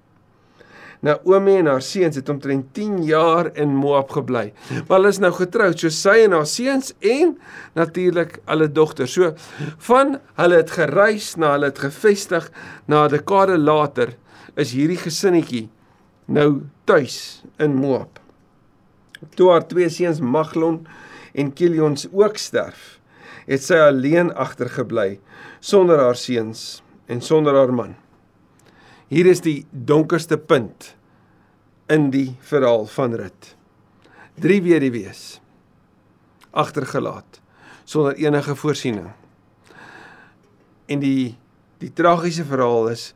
Naomi 1.03 1.57
en 1.60 1.67
haar 1.67 1.83
seuns 1.83 2.15
het 2.15 2.29
omtrent 2.31 2.69
10 2.74 3.03
jaar 3.03 3.50
in 3.60 3.75
Moab 3.75 4.13
gebly. 4.15 4.53
Maar 4.72 4.98
hulle 4.98 5.12
is 5.12 5.19
nou 5.19 5.33
getroud, 5.36 5.79
so 5.79 5.91
sy 5.91 6.24
en 6.24 6.36
haar 6.38 6.48
seuns 6.48 6.93
en 7.03 7.36
natuurlik 7.75 8.38
hulle 8.48 8.69
dogter. 8.72 9.10
So 9.12 9.33
van 9.89 10.17
hulle 10.39 10.62
het 10.62 10.72
gereis 10.77 11.33
na 11.36 11.57
hulle 11.57 11.74
het 11.74 11.83
gevestig 11.83 12.50
na 12.88 13.05
'n 13.05 13.12
dekade 13.12 13.57
later 13.57 14.15
is 14.55 14.72
hierdie 14.72 14.98
gesinnetjie 14.98 15.69
nou 16.25 16.62
tuis 16.86 17.43
in 17.60 17.75
Moab. 17.75 18.19
Toe 19.36 19.51
haar 19.51 19.67
twee 19.67 19.89
seuns 19.89 20.19
Maglon 20.19 20.88
en 21.33 21.53
Kilions 21.53 22.07
ook 22.12 22.38
sterf, 22.38 23.00
het 23.45 23.63
sy 23.63 23.75
alleen 23.75 24.33
agtergebly 24.33 25.19
sonder 25.60 26.00
haar 26.00 26.15
seuns 26.15 26.83
en 27.07 27.22
sonder 27.22 27.55
haar 27.55 27.74
man. 27.74 27.95
Hier 29.13 29.27
is 29.29 29.43
die 29.46 29.67
donkerste 29.70 30.39
punt 30.41 30.88
in 31.93 32.08
die 32.10 32.32
verhaal 32.50 32.88
van 32.89 33.13
Rut. 33.13 33.50
Drie 34.41 34.58
weduwees 34.65 35.38
agtergelaat 36.50 37.38
sonder 37.86 38.17
enige 38.17 38.55
voorsiening. 38.58 39.12
En 40.89 41.03
die 41.03 41.36
die 41.84 41.91
tragiese 41.93 42.48
verhaal 42.48 42.89
is 42.89 43.12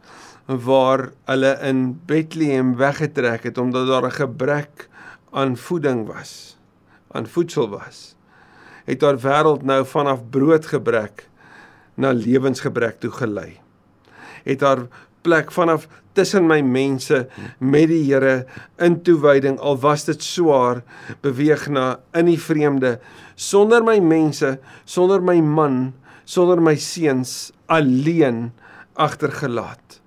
waar 0.46 1.08
hulle 1.32 1.56
in 1.66 1.82
Bethlehem 2.06 2.75
weggetrek 2.77 3.50
het 3.50 3.58
omdat 3.58 3.89
daar 3.89 4.06
'n 4.06 4.20
gebrek 4.22 4.89
aan 5.32 5.58
voeding 5.58 6.06
was, 6.06 6.58
aan 7.10 7.25
voedsel 7.25 7.70
was. 7.70 8.16
Het 8.86 9.01
haar 9.01 9.18
wêreld 9.18 9.63
nou 9.63 9.86
vanaf 9.86 10.30
broodgebrek 10.30 11.30
na 11.96 12.12
lewensgebrek 12.12 13.00
toe 13.00 13.12
gelei. 13.12 13.58
Het 14.44 14.62
haar 14.62 14.86
plek 15.27 15.51
vanaf 15.51 15.88
tussen 16.17 16.48
my 16.50 16.62
mense 16.65 17.25
met 17.60 17.91
die 17.91 18.01
Here 18.07 18.48
in 18.81 19.01
toewyding 19.05 19.60
al 19.60 19.77
was 19.84 20.07
dit 20.07 20.24
swaar 20.24 20.81
beweeg 21.25 21.67
na 21.74 21.98
in 22.17 22.31
die 22.31 22.39
vreemde. 22.41 22.98
Sonder 23.36 23.84
my 23.86 24.00
mense 24.01 24.55
sonder 24.86 25.22
my 25.22 25.38
man 25.43 25.93
sonder 26.27 26.62
my 26.63 26.75
seuns 26.79 27.51
alleen 27.72 28.50
agtergelaat 28.98 30.00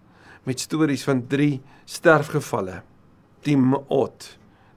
met 0.49 0.61
stories 0.61 1.05
van 1.07 1.23
drie 1.31 1.61
sterfgevalle. 1.89 2.81
Die 3.47 3.57
maot 3.57 4.35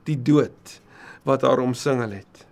die 0.07 0.19
dood 0.19 0.79
wat 1.27 1.43
haar 1.47 1.63
omsingel 1.63 2.19
het. 2.19 2.45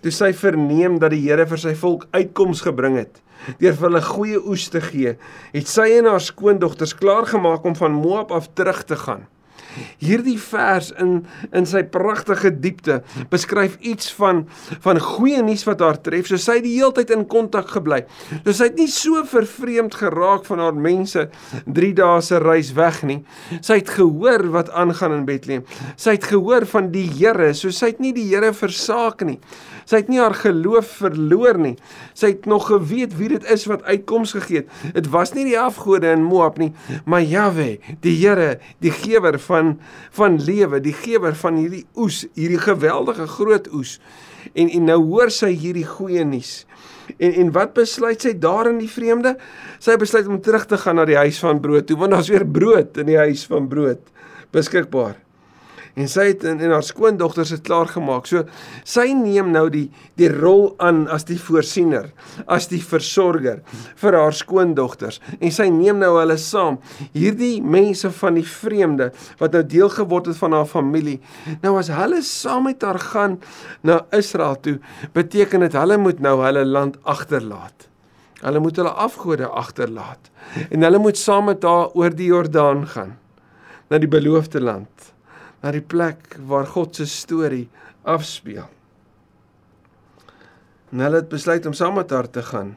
Toe 0.00 0.12
sy 0.14 0.30
verneem 0.36 1.00
dat 1.02 1.12
die 1.12 1.24
Here 1.26 1.46
vir 1.50 1.60
sy 1.60 1.74
volk 1.78 2.06
uitkoms 2.14 2.62
gebring 2.64 3.00
het 3.02 3.20
deur 3.60 3.78
vir 3.78 3.88
hulle 3.88 4.02
goeie 4.02 4.42
oes 4.42 4.68
te 4.72 4.80
gee, 4.80 5.16
het 5.52 5.70
sy 5.70 5.88
en 5.98 6.10
haar 6.10 6.24
skoondogters 6.24 6.96
klaar 6.98 7.26
gemaak 7.30 7.64
om 7.64 7.78
van 7.78 7.96
Moab 7.96 8.32
af 8.34 8.52
terug 8.54 8.84
te 8.84 8.96
gaan. 8.96 9.26
Hierdie 10.00 10.38
vers 10.40 10.90
in 11.00 11.18
in 11.56 11.66
sy 11.68 11.82
pragtige 11.92 12.50
diepte 12.50 13.00
beskryf 13.32 13.76
iets 13.84 14.08
van 14.16 14.44
van 14.84 15.00
goeie 15.02 15.42
nuus 15.44 15.66
wat 15.68 15.84
haar 15.84 16.00
tref. 16.00 16.30
So 16.30 16.40
sy 16.40 16.58
het 16.58 16.66
die 16.66 16.76
heeltyd 16.78 17.12
in 17.14 17.26
kontak 17.28 17.70
gebly. 17.74 18.02
So 18.44 18.54
sy 18.56 18.70
het 18.70 18.80
nie 18.80 18.88
so 18.92 19.24
vervreemd 19.28 19.96
geraak 20.00 20.46
van 20.48 20.62
haar 20.64 20.76
mense 20.88 21.26
3 21.66 21.92
dae 22.00 22.24
se 22.24 22.40
reis 22.42 22.72
weg 22.76 23.02
nie. 23.08 23.20
Sy 23.60 23.80
het 23.82 23.92
gehoor 23.98 24.48
wat 24.56 24.72
aangaan 24.72 25.18
in 25.20 25.26
Bethlehem. 25.28 25.66
Sy 25.96 26.16
het 26.16 26.28
gehoor 26.32 26.68
van 26.72 26.90
die 26.94 27.06
Here, 27.16 27.52
so 27.54 27.72
sy 27.72 27.92
het 27.92 28.00
nie 28.02 28.14
die 28.16 28.28
Here 28.30 28.52
versaak 28.56 29.24
nie. 29.26 29.38
Sy 29.86 30.00
het 30.02 30.08
nie 30.10 30.18
haar 30.18 30.34
geloof 30.34 30.88
verloor 30.98 31.58
nie. 31.62 31.76
Sy 32.18 32.32
het 32.34 32.46
nog 32.50 32.66
geweet 32.72 33.14
wie 33.18 33.30
dit 33.30 33.44
is 33.52 33.66
wat 33.70 33.84
uitkoms 33.86 34.34
gegee 34.34 34.64
het. 34.64 34.94
Dit 34.96 35.10
was 35.12 35.34
nie 35.36 35.46
die 35.46 35.58
afgode 35.60 36.10
in 36.10 36.24
Moab 36.26 36.58
nie, 36.58 36.72
maar 37.06 37.22
Jahwe, 37.22 37.76
die 38.02 38.16
Here, 38.18 38.56
die 38.82 38.90
gewer 38.90 39.38
van 39.46 39.76
van 40.16 40.40
lewe, 40.42 40.80
die 40.82 40.94
gewer 40.96 41.36
van 41.38 41.60
hierdie 41.60 41.84
oes, 41.94 42.24
hierdie 42.34 42.60
geweldige 42.62 43.28
groot 43.30 43.68
oes. 43.74 44.00
En 44.54 44.70
en 44.70 44.90
nou 44.90 44.98
hoor 45.04 45.30
sy 45.30 45.52
hierdie 45.54 45.86
goeie 45.86 46.24
nuus. 46.26 46.64
En 47.22 47.36
en 47.44 47.52
wat 47.54 47.76
besluit 47.76 48.22
sy 48.22 48.34
daar 48.42 48.72
in 48.72 48.80
die 48.82 48.90
vreemde? 48.90 49.36
Sy 49.78 49.94
besluit 50.00 50.26
om 50.26 50.40
terug 50.42 50.66
te 50.66 50.80
gaan 50.82 50.98
na 50.98 51.06
die 51.06 51.18
huis 51.20 51.38
van 51.44 51.62
brood 51.62 51.86
toe, 51.86 51.98
want 52.00 52.16
daar's 52.16 52.32
weer 52.32 52.46
brood 52.46 52.98
in 52.98 53.12
die 53.12 53.20
huis 53.22 53.46
van 53.46 53.70
brood 53.70 54.02
beskikbaar 54.54 55.14
en 55.96 56.08
sy 56.12 56.26
het 56.28 56.44
en, 56.44 56.60
en 56.60 56.74
haar 56.76 56.84
skoondogters 56.84 57.54
het 57.54 57.62
klaar 57.64 57.88
gemaak. 57.88 58.28
So 58.28 58.44
sy 58.84 59.08
neem 59.16 59.48
nou 59.54 59.66
die 59.72 59.86
die 60.20 60.28
rol 60.32 60.74
aan 60.82 61.04
as 61.12 61.26
die 61.28 61.38
voorsiener, 61.40 62.10
as 62.48 62.68
die 62.72 62.82
versorger 62.84 63.62
vir 64.00 64.16
haar 64.16 64.36
skoondogters 64.36 65.20
en 65.38 65.52
sy 65.54 65.68
neem 65.72 66.00
nou 66.02 66.12
hulle 66.18 66.36
saam. 66.40 66.78
Hierdie 67.16 67.62
mense 67.64 68.12
van 68.20 68.36
die 68.36 68.46
vreemde 68.46 69.10
wat 69.40 69.56
nou 69.56 69.64
deel 69.64 69.90
geword 69.96 70.30
het 70.32 70.40
van 70.40 70.56
haar 70.56 70.68
familie. 70.68 71.18
Nou 71.64 71.76
as 71.80 71.90
hulle 71.92 72.20
saam 72.26 72.68
met 72.68 72.84
haar 72.84 73.00
gaan 73.00 73.40
na 73.86 74.02
Israel 74.16 74.60
toe, 74.60 74.78
beteken 75.16 75.64
dit 75.64 75.76
hulle 75.76 76.00
moet 76.00 76.20
nou 76.20 76.38
hulle 76.44 76.64
land 76.68 77.00
agterlaat. 77.08 77.88
Hulle 78.44 78.60
moet 78.60 78.76
hulle 78.76 78.92
afgode 79.00 79.48
agterlaat 79.48 80.32
en 80.68 80.84
hulle 80.84 81.00
moet 81.00 81.16
saam 81.16 81.48
met 81.48 81.64
haar 81.64 81.88
oor 81.96 82.12
die 82.12 82.28
Jordaan 82.28 82.84
gaan 82.92 83.16
na 83.88 83.98
die 84.02 84.10
beloofde 84.10 84.60
land 84.60 85.15
na 85.66 85.74
die 85.74 85.82
plek 85.82 86.36
waar 86.46 86.68
God 86.70 86.94
se 86.94 87.08
storie 87.10 87.66
afspeel. 88.06 88.68
En 90.94 91.02
hulle 91.02 91.18
het 91.24 91.32
besluit 91.32 91.66
om 91.66 91.74
saam 91.74 91.98
met 91.98 92.12
haar 92.14 92.28
te 92.30 92.44
gaan. 92.46 92.76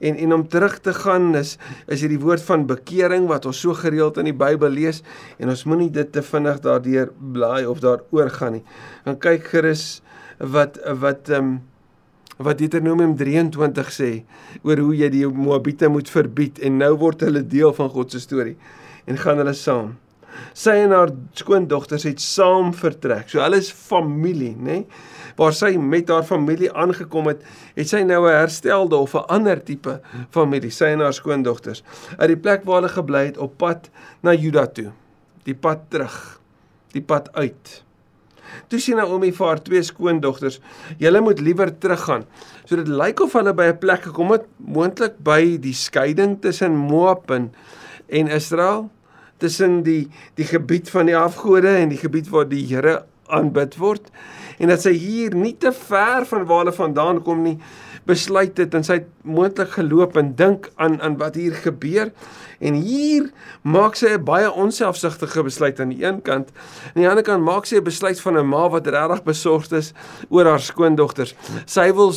En 0.00 0.16
en 0.16 0.32
om 0.32 0.46
terug 0.48 0.78
te 0.80 0.94
gaan 0.96 1.34
is 1.36 1.58
is 1.86 2.00
hierdie 2.00 2.20
woord 2.20 2.42
van 2.48 2.64
bekering 2.66 3.28
wat 3.28 3.44
ons 3.46 3.60
so 3.60 3.76
gereeld 3.76 4.16
in 4.18 4.30
die 4.30 4.36
Bybel 4.36 4.72
lees 4.72 5.02
en 5.38 5.52
ons 5.52 5.66
moenie 5.68 5.90
dit 5.92 6.10
te 6.12 6.22
vinnig 6.24 6.62
daardeur 6.64 7.12
blaai 7.36 7.66
of 7.68 7.84
daaroor 7.84 8.32
gaan 8.38 8.58
nie. 8.58 8.64
Dan 9.04 9.20
kyk 9.20 9.52
gerus 9.52 10.02
wat 10.40 10.80
wat 11.00 11.28
ehm 11.28 11.52
um, 11.52 11.54
wat 12.34 12.58
Deuteronomium 12.58 13.12
23 13.14 13.90
sê 13.94 14.08
oor 14.66 14.80
hoe 14.82 14.96
jy 14.98 15.08
die 15.12 15.26
Moabiete 15.28 15.86
moet 15.86 16.08
verbied 16.10 16.58
en 16.66 16.80
nou 16.80 16.90
word 16.98 17.22
hulle 17.22 17.44
deel 17.46 17.70
van 17.76 17.92
God 17.92 18.10
se 18.10 18.18
storie 18.24 18.56
en 19.06 19.20
gaan 19.20 19.38
hulle 19.38 19.54
saam. 19.54 19.92
Sy 20.52 20.76
en 20.84 20.94
haar 20.94 21.12
skoondogters 21.38 22.06
het 22.08 22.22
saam 22.22 22.72
vertrek. 22.76 23.28
So 23.30 23.42
hulle 23.42 23.60
is 23.62 23.72
familie, 23.72 24.54
nê? 24.56 24.80
Nee? 24.84 25.12
Waar 25.34 25.54
sy 25.56 25.72
met 25.82 26.12
haar 26.14 26.22
familie 26.22 26.70
aangekom 26.70 27.26
het, 27.32 27.40
het 27.74 27.88
sy 27.90 28.04
nou 28.06 28.22
'n 28.26 28.36
herstelde 28.38 28.96
of 28.96 29.14
'n 29.14 29.26
ander 29.28 29.62
tipe 29.62 30.00
familie, 30.30 30.70
sy 30.70 30.94
en 30.94 31.00
haar 31.00 31.12
skoondogters, 31.12 31.82
uit 32.18 32.28
die 32.28 32.36
plek 32.36 32.64
waar 32.64 32.82
hulle 32.82 32.88
gebly 32.88 33.24
het 33.26 33.38
op 33.38 33.58
pad 33.58 33.90
na 34.22 34.32
Juda 34.32 34.66
toe. 34.66 34.92
Die 35.44 35.54
pad 35.54 35.90
terug. 35.90 36.40
Die 36.92 37.02
pad 37.02 37.32
uit. 37.32 37.84
Toe 38.68 38.78
sien 38.78 38.96
Naomi 38.96 39.32
vir 39.32 39.46
haar 39.46 39.62
twee 39.62 39.82
skoondogters, 39.82 40.60
julle 40.98 41.20
moet 41.20 41.40
liewer 41.40 41.78
teruggaan. 41.78 42.24
So 42.64 42.76
dit 42.76 42.88
lyk 42.88 43.20
of 43.20 43.32
hulle 43.32 43.54
by 43.54 43.66
'n 43.72 43.78
plek 43.78 44.02
gekom 44.02 44.30
het, 44.30 44.44
moontlik 44.58 45.18
by 45.18 45.58
die 45.58 45.74
skeiding 45.74 46.40
tussen 46.40 46.76
Moab 46.76 47.30
en 47.30 47.52
en 48.08 48.28
Israel 48.28 48.90
tussen 49.44 49.82
die 49.84 50.08
die 50.38 50.46
gebied 50.48 50.88
van 50.90 51.10
die 51.10 51.16
afgode 51.16 51.76
en 51.76 51.92
die 51.92 52.00
gebied 52.00 52.30
waar 52.32 52.48
die 52.48 52.64
Here 52.70 53.02
aanbid 53.26 53.76
word 53.76 54.10
en 54.58 54.68
dat 54.68 54.82
sy 54.82 54.92
hier 54.92 55.34
nie 55.34 55.56
te 55.58 55.72
ver 55.72 56.26
van 56.26 56.46
waar 56.46 56.64
hulle 56.64 56.76
vandaan 56.76 57.22
kom 57.22 57.42
nie 57.42 57.58
besluit 58.04 58.58
het 58.60 58.74
en 58.76 58.84
sy 58.84 59.00
het 59.00 59.10
moontlik 59.24 59.70
geloop 59.78 60.16
en 60.20 60.34
dink 60.36 60.68
aan 60.76 60.98
aan 61.00 61.16
wat 61.16 61.38
hier 61.40 61.54
gebeur. 61.56 62.10
En 62.60 62.76
hier 62.76 63.30
maak 63.62 63.96
sy 63.96 64.14
'n 64.14 64.24
baie 64.24 64.52
onselfsugtige 64.52 65.42
besluit 65.42 65.80
aan 65.80 65.88
die 65.88 66.04
een 66.04 66.22
kant. 66.22 66.52
Aan 66.94 67.02
die 67.02 67.08
ander 67.08 67.24
kant 67.24 67.42
maak 67.42 67.66
sy 67.66 67.76
'n 67.76 67.84
besluit 67.84 68.20
van 68.20 68.36
'n 68.36 68.46
ma 68.46 68.68
wat 68.68 68.86
regtig 68.86 69.24
besorgd 69.24 69.72
is 69.72 69.92
oor 70.28 70.44
haar 70.44 70.60
skoondogters 70.60 71.34
sy 71.66 71.92
wil 71.92 72.12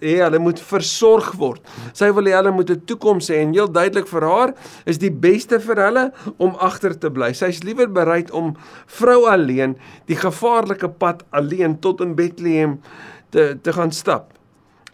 hê 0.00 0.16
hulle 0.22 0.38
moet 0.38 0.60
versorg 0.60 1.32
word. 1.38 1.60
Sy 1.92 2.10
wil 2.12 2.24
hê 2.24 2.34
hulle 2.36 2.50
moet 2.50 2.70
'n 2.70 2.82
toekoms 2.86 3.28
hê 3.28 3.42
en 3.42 3.52
heel 3.52 3.68
duidelik 3.68 4.08
vir 4.08 4.22
haar 4.22 4.54
is 4.86 4.98
die 4.98 5.10
beste 5.10 5.60
vir 5.60 5.76
hulle 5.76 6.12
om 6.38 6.56
agter 6.58 6.98
te 6.98 7.10
bly. 7.10 7.32
Sy's 7.32 7.62
liewer 7.62 7.88
bereid 7.88 8.30
om 8.30 8.56
vrou 8.86 9.26
alleen 9.26 9.76
die 10.06 10.16
gevaarlike 10.46 10.88
pad 10.88 11.24
alleen 11.30 11.78
tot 11.78 12.00
in 12.00 12.14
Bethlehem 12.14 12.80
te 13.30 13.58
te 13.62 13.72
gaan 13.72 13.92
stap 13.92 14.32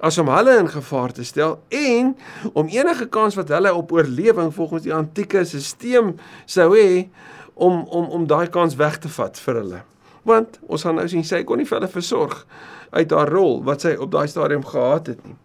as 0.01 0.19
om 0.19 0.29
hulle 0.29 0.57
in 0.59 0.69
gevaar 0.69 1.13
te 1.13 1.25
stel 1.25 1.61
en 1.69 2.17
om 2.53 2.69
enige 2.69 3.07
kans 3.07 3.37
wat 3.39 3.49
hulle 3.49 3.75
op 3.75 3.93
oorlewing 3.93 4.55
volgens 4.55 4.83
die 4.83 4.95
antieke 4.95 5.45
stelsel 5.45 6.15
sou 6.47 6.73
hê 6.77 7.09
om 7.55 7.85
om 7.85 8.09
om 8.09 8.27
daai 8.27 8.49
kans 8.49 8.75
weg 8.77 8.99
te 8.99 9.09
vat 9.09 9.39
vir 9.39 9.55
hulle. 9.61 9.81
Want 10.25 10.59
ons 10.67 10.83
gaan 10.83 10.97
nou 10.97 11.09
sien 11.09 11.25
sy 11.25 11.45
kon 11.45 11.59
nie 11.59 11.67
vir 11.69 11.79
hulle 11.79 11.93
versorg 11.93 12.47
uit 12.91 13.13
haar 13.13 13.31
rol 13.31 13.61
wat 13.67 13.85
sy 13.85 13.95
op 13.95 14.11
daai 14.11 14.27
stadium 14.29 14.65
gehad 14.65 15.13
het 15.13 15.25
nie. 15.27 15.37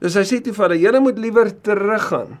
Dus 0.00 0.14
hy 0.14 0.24
sê 0.28 0.40
toe 0.42 0.52
vir 0.52 0.68
hulle: 0.68 0.80
"Julle 0.82 1.00
moet 1.00 1.18
liewer 1.18 1.50
teruggaan 1.62 2.36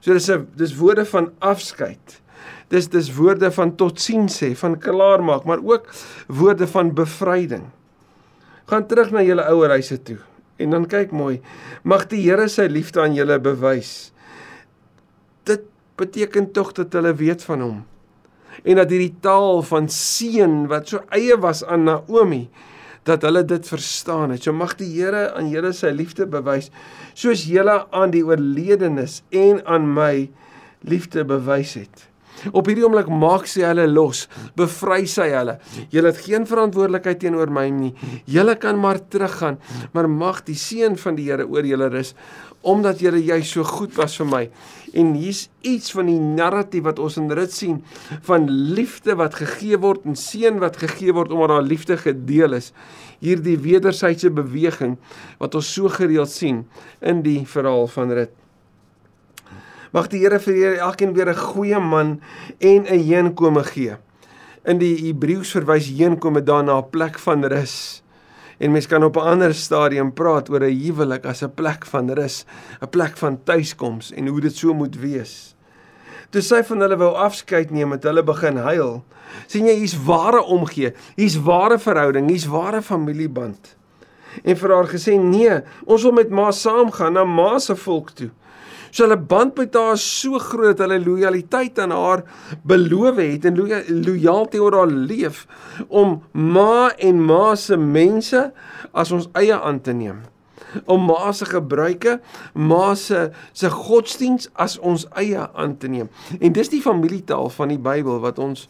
So 0.00 0.12
dis 0.12 0.28
'n 0.30 0.46
dis 0.54 0.76
woorde 0.76 1.04
van 1.04 1.32
afskeid. 1.38 2.20
Dis 2.68 2.88
dis 2.92 3.12
woorde 3.16 3.50
van 3.54 3.74
totsiens 3.76 4.40
sê, 4.42 4.52
van 4.60 4.78
klaarmaak, 4.78 5.44
maar 5.48 5.62
ook 5.64 5.88
woorde 6.26 6.66
van 6.66 6.94
bevryding. 6.94 7.64
Gaan 8.68 8.86
terug 8.86 9.14
na 9.14 9.22
julle 9.24 9.46
ouer 9.48 9.78
huise 9.78 10.02
toe 10.02 10.18
en 10.58 10.74
dan 10.74 10.86
kyk 10.90 11.14
mooi. 11.14 11.38
Mag 11.86 12.08
die 12.10 12.20
Here 12.24 12.48
sy 12.50 12.66
liefde 12.70 13.02
aan 13.02 13.14
julle 13.16 13.38
bewys. 13.42 14.10
Dit 15.48 15.66
beteken 15.98 16.50
tog 16.54 16.74
dat 16.76 16.94
hulle 16.98 17.14
weet 17.18 17.44
van 17.46 17.62
hom. 17.64 17.78
En 18.66 18.80
dat 18.80 18.90
hierdie 18.90 19.14
taal 19.22 19.62
van 19.66 19.86
seën 19.92 20.64
wat 20.70 20.90
so 20.90 21.04
eie 21.14 21.38
was 21.40 21.62
aan 21.64 21.86
Naomi 21.86 22.48
dat 23.06 23.22
hulle 23.24 23.44
dit 23.46 23.64
verstaan 23.70 24.34
het. 24.34 24.44
So 24.44 24.52
mag 24.52 24.74
die 24.80 24.90
Here 24.96 25.30
aan 25.38 25.50
julle 25.52 25.72
sy 25.76 25.94
liefde 25.94 26.26
bewys 26.28 26.72
soos 27.14 27.46
julle 27.48 27.80
aan 27.94 28.12
die 28.14 28.24
oorledenes 28.26 29.22
en 29.30 29.62
aan 29.66 29.86
my 29.94 30.28
liefde 30.86 31.24
bewys 31.26 31.76
het. 31.78 32.08
Op 32.52 32.68
hierdie 32.68 32.84
oomblik 32.86 33.10
maak 33.10 33.46
sy 33.50 33.64
hulle 33.66 33.86
los, 33.90 34.26
bevry 34.58 35.04
sy 35.10 35.28
hulle. 35.32 35.58
Julle 35.94 36.12
het 36.12 36.22
geen 36.24 36.46
verantwoordelikheid 36.48 37.22
teenoor 37.22 37.52
my 37.52 37.68
nie. 37.74 37.94
Julle 38.26 38.56
kan 38.60 38.78
maar 38.80 39.00
teruggaan, 39.10 39.58
maar 39.92 40.10
mag 40.10 40.44
die 40.46 40.58
seën 40.58 40.98
van 40.98 41.18
die 41.18 41.28
Here 41.28 41.44
oor 41.44 41.66
julle 41.66 41.90
rus 41.92 42.14
omdat 42.66 43.02
julle 43.02 43.20
jy 43.22 43.38
so 43.46 43.64
goed 43.64 43.94
was 43.98 44.16
vir 44.18 44.26
my. 44.28 44.40
En 44.98 45.12
hier's 45.18 45.46
iets 45.66 45.92
van 45.94 46.08
die 46.10 46.18
narratief 46.18 46.86
wat 46.88 46.98
ons 47.02 47.18
in 47.20 47.30
rit 47.36 47.52
sien 47.54 47.78
van 48.26 48.48
liefde 48.48 49.14
wat 49.20 49.38
gegee 49.38 49.78
word 49.80 50.06
en 50.08 50.18
seën 50.18 50.58
wat 50.62 50.80
gegee 50.80 51.14
word 51.14 51.32
omdat 51.34 51.54
daar 51.54 51.68
liefde 51.68 51.98
gedeel 52.00 52.58
is. 52.58 52.72
Hierdie 53.22 53.58
wederwysige 53.62 54.32
beweging 54.34 54.96
wat 55.38 55.54
ons 55.58 55.70
so 55.74 55.90
gereeld 55.92 56.32
sien 56.32 56.64
in 57.00 57.22
die 57.22 57.42
verhaal 57.46 57.86
van 57.94 58.14
rit. 58.16 58.34
Mag 59.92 60.10
die 60.12 60.20
Here 60.20 60.36
vir 60.42 60.54
julle 60.54 60.80
elkeen 60.84 61.14
weer 61.16 61.30
'n 61.30 61.36
goeie 61.36 61.80
man 61.80 62.20
en 62.60 62.84
'n 62.84 63.04
heenkome 63.08 63.64
gee. 63.64 63.96
In 64.64 64.78
die 64.78 64.96
Hebreëus 65.06 65.50
verwys 65.50 65.88
heenkome 65.88 66.42
daarna 66.42 66.78
'n 66.78 66.90
plek 66.90 67.18
van 67.18 67.44
rus. 67.44 68.02
En 68.58 68.72
mens 68.72 68.86
kan 68.86 69.04
op 69.04 69.16
'n 69.16 69.28
ander 69.32 69.54
stadium 69.54 70.12
praat 70.12 70.50
oor 70.50 70.60
'n 70.60 70.80
huwelik 70.84 71.24
as 71.24 71.42
'n 71.42 71.54
plek 71.54 71.86
van 71.86 72.10
rus, 72.10 72.44
'n 72.82 72.88
plek 72.88 73.16
van 73.16 73.42
tuiskoms 73.44 74.12
en 74.12 74.26
hoe 74.26 74.40
dit 74.40 74.56
so 74.56 74.74
moet 74.74 74.96
wees. 74.96 75.54
Toe 76.30 76.42
sy 76.42 76.62
van 76.62 76.80
hulle 76.80 76.96
wou 76.96 77.14
afskeid 77.14 77.70
neem, 77.70 77.90
het 77.90 78.02
hulle 78.02 78.22
begin 78.22 78.56
huil. 78.56 79.04
sien 79.46 79.66
jy 79.66 79.74
hier's 79.74 80.04
ware 80.04 80.42
omgee, 80.42 80.92
hier's 81.16 81.36
ware 81.36 81.78
verhouding, 81.78 82.28
hier's 82.28 82.46
ware 82.46 82.82
familieband. 82.82 83.76
En 84.44 84.56
vir 84.56 84.74
haar 84.74 84.88
gesê: 84.88 85.18
"Nee, 85.20 85.60
ons 85.84 86.02
wil 86.02 86.12
met 86.12 86.30
ma 86.30 86.50
saamgaan 86.50 87.12
na 87.12 87.24
ma 87.24 87.58
se 87.58 87.76
volk 87.76 88.10
toe." 88.10 88.30
So 88.90 89.04
hulle 89.04 89.18
band 89.18 89.58
met 89.58 89.74
haar 89.74 89.98
is 89.98 90.06
so 90.20 90.38
groot, 90.42 90.78
hulle 90.78 90.98
lojaliteit 91.02 91.78
aan 91.78 91.94
haar 91.94 92.24
beloof 92.68 93.20
het 93.20 93.44
en 93.48 93.58
lojaal 93.58 94.48
teenoor 94.48 94.80
haar 94.82 94.96
leef 95.12 95.44
om 95.88 96.18
ma 96.32 96.90
en 96.96 97.22
ma 97.24 97.54
se 97.56 97.76
mense 97.76 98.48
as 98.92 99.12
ons 99.12 99.30
eie 99.38 99.54
aan 99.54 99.80
te 99.84 99.92
neem 99.92 100.24
om 100.84 101.04
ma 101.08 101.32
se 101.32 101.46
gebruike, 101.48 102.18
ma 102.52 102.94
se 102.98 103.28
se 103.56 103.70
godsdiens 103.72 104.48
as 104.52 104.76
ons 104.78 105.06
eie 105.16 105.40
aan 105.40 105.76
te 105.80 105.88
neem. 105.88 106.10
En 106.40 106.52
dis 106.52 106.72
die 106.72 106.82
familietaal 106.84 107.48
van 107.54 107.72
die 107.72 107.80
Bybel 107.80 108.20
wat 108.24 108.40
ons 108.42 108.66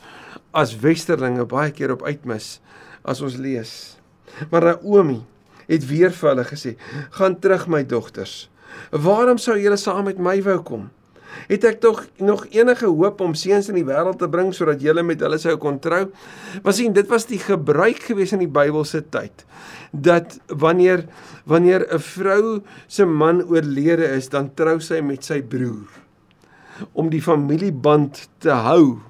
as 0.57 0.77
westerlinge 0.83 1.47
baie 1.49 1.73
keer 1.75 1.93
op 1.95 2.05
uitmis 2.07 2.59
as 3.03 3.23
ons 3.25 3.39
lees. 3.41 3.73
Maar 4.53 4.73
Naomi 4.73 5.23
het 5.69 5.87
weer 5.89 6.15
vir 6.15 6.31
hulle 6.31 6.47
gesê: 6.49 6.77
"Gaan 7.19 7.39
terug 7.41 7.67
my 7.69 7.85
dogters. 7.87 8.49
Waarom 8.91 9.39
sou 9.39 9.57
julle 9.59 9.77
saam 9.77 10.05
met 10.05 10.19
my 10.19 10.39
wou 10.43 10.59
kom? 10.63 10.89
Het 11.49 11.65
ek 11.69 11.81
tog 11.81 12.01
nog 12.25 12.47
enige 12.51 12.89
hoop 12.89 13.21
om 13.21 13.35
seuns 13.37 13.69
in 13.71 13.77
die 13.79 13.87
wêreld 13.87 14.19
te 14.21 14.29
bring 14.31 14.51
sodat 14.57 14.83
julle 14.83 15.05
met 15.07 15.21
hulle 15.23 15.39
sou 15.41 15.55
kon 15.61 15.79
trou? 15.83 16.09
Was 16.65 16.81
sien, 16.81 16.93
dit 16.97 17.09
was 17.09 17.29
die 17.29 17.41
gebruik 17.41 18.03
gewees 18.09 18.33
in 18.37 18.43
die 18.43 18.51
Bybelse 18.51 19.05
tyd 19.13 19.45
dat 19.93 20.37
wanneer 20.49 21.07
wanneer 21.49 21.87
'n 21.89 21.99
vrou 21.99 22.61
se 22.87 23.05
man 23.05 23.43
oorlede 23.43 24.05
is, 24.17 24.29
dan 24.29 24.55
trou 24.55 24.81
sy 24.81 25.01
met 25.01 25.25
sy 25.25 25.41
broer 25.41 25.89
om 26.93 27.09
die 27.11 27.23
familieband 27.23 28.29
te 28.39 28.51
hou 28.51 29.01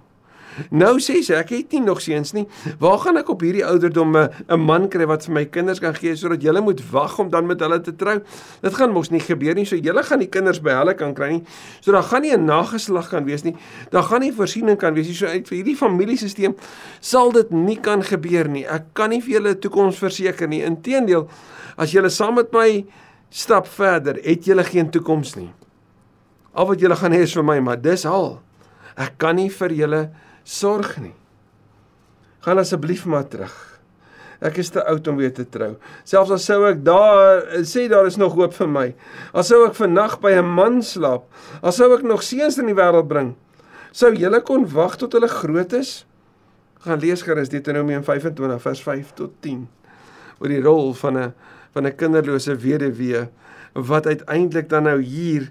Nou 0.71 0.99
sê 1.03 1.21
sy 1.23 1.37
ek 1.39 1.51
het 1.55 1.73
nie 1.73 1.81
nog 1.85 2.01
seuns 2.01 2.33
nie. 2.37 2.47
Waar 2.81 2.99
gaan 3.03 3.21
ek 3.21 3.29
op 3.33 3.43
hierdie 3.45 3.65
ouderdom 3.67 4.17
'n 4.17 4.61
man 4.61 4.89
kry 4.89 5.07
wat 5.07 5.25
vir 5.27 5.35
my 5.35 5.45
kinders 5.45 5.81
kan 5.81 5.95
gee 5.95 6.17
sodat 6.17 6.43
julle 6.43 6.61
moet 6.61 6.81
wag 6.91 7.19
om 7.19 7.31
dan 7.31 7.47
met 7.47 7.61
hulle 7.61 7.81
te 7.81 7.97
trou? 7.97 8.21
Dit 8.63 8.75
gaan 8.75 8.93
mos 8.93 9.11
nie 9.11 9.21
gebeur 9.21 9.55
nie. 9.55 9.65
So 9.65 9.77
julle 9.77 10.03
gaan 10.03 10.19
die 10.19 10.29
kinders 10.29 10.61
by 10.61 10.71
hulle 10.71 10.95
kan 10.95 11.15
kry 11.15 11.31
nie. 11.31 11.43
So 11.81 11.93
daar 11.93 12.03
gaan 12.03 12.23
nie 12.23 12.33
'n 12.33 12.45
nageslag 12.45 13.09
kan 13.09 13.25
wees 13.25 13.45
nie. 13.45 13.57
Daar 13.91 14.03
gaan 14.03 14.21
nie 14.21 14.33
voorsiening 14.33 14.79
kan 14.79 14.95
wees 14.95 15.07
nie. 15.07 15.15
So 15.15 15.27
uit 15.27 15.49
vir 15.49 15.57
hierdie 15.57 15.77
familiesisteem 15.77 16.55
sal 17.01 17.33
dit 17.33 17.51
nie 17.51 17.77
kan 17.77 18.03
gebeur 18.03 18.49
nie. 18.49 18.67
Ek 18.67 18.95
kan 18.95 19.11
nie 19.11 19.21
vir 19.21 19.41
julle 19.41 19.51
'n 19.51 19.61
toekoms 19.61 19.99
verseker 19.99 20.49
nie. 20.49 20.63
Inteendeel, 20.63 21.29
as 21.77 21.93
julle 21.93 22.11
saam 22.11 22.35
met 22.35 22.53
my 22.53 22.85
stap 23.31 23.67
verder, 23.67 24.19
het 24.23 24.45
julle 24.45 24.65
geen 24.65 24.91
toekoms 24.91 25.37
nie. 25.37 25.51
Al 26.55 26.67
wat 26.67 26.81
julle 26.81 26.97
gaan 26.97 27.13
hê 27.13 27.23
is 27.23 27.35
vir 27.37 27.45
my, 27.45 27.61
maar 27.61 27.81
dis 27.81 28.07
al. 28.09 28.41
Ek 28.99 29.19
kan 29.19 29.37
nie 29.37 29.51
vir 29.51 29.75
julle 29.79 30.11
sorg 30.49 30.97
nie. 31.03 31.15
Gaan 32.47 32.61
asseblief 32.63 33.05
maar 33.05 33.27
terug. 33.29 33.55
Ek 34.39 34.61
is 34.63 34.71
te 34.71 34.83
oud 34.87 35.07
om 35.11 35.19
weer 35.19 35.33
te 35.35 35.45
trou. 35.51 35.73
Selfs 36.07 36.31
al 36.31 36.41
sou 36.43 36.61
ek 36.69 36.85
daar 36.87 37.43
sê 37.67 37.89
daar 37.91 38.07
is 38.07 38.17
nog 38.21 38.37
hoop 38.39 38.55
vir 38.55 38.71
my. 38.71 38.87
Al 39.35 39.45
sou 39.47 39.65
ek 39.67 39.75
vannag 39.77 40.21
by 40.23 40.37
'n 40.39 40.47
man 40.47 40.83
slaap, 40.83 41.27
al 41.63 41.73
sou 41.73 41.91
ek 41.95 42.05
nog 42.07 42.23
seuns 42.23 42.59
in 42.59 42.71
die 42.71 42.79
wêreld 42.79 43.09
bring, 43.09 43.35
sou 43.93 44.15
julle 44.15 44.41
kon 44.41 44.65
wag 44.67 44.97
tot 44.97 45.13
hulle 45.13 45.29
groot 45.29 45.73
is? 45.73 46.07
Gaan 46.81 47.01
lees 47.01 47.23
gerus 47.23 47.49
Deuteronomium 47.49 48.05
25 48.05 48.63
vers 48.63 48.83
5 48.83 49.15
tot 49.15 49.33
10 49.43 49.69
oor 50.39 50.49
die 50.49 50.63
rol 50.63 50.95
van 50.95 51.19
'n 51.19 51.35
van 51.75 51.87
'n 51.87 51.97
kinderlose 51.97 52.55
weduwee 52.55 53.29
wat 53.75 54.07
uiteindelik 54.07 54.69
dan 54.69 54.83
nou 54.83 55.03
hier 55.03 55.51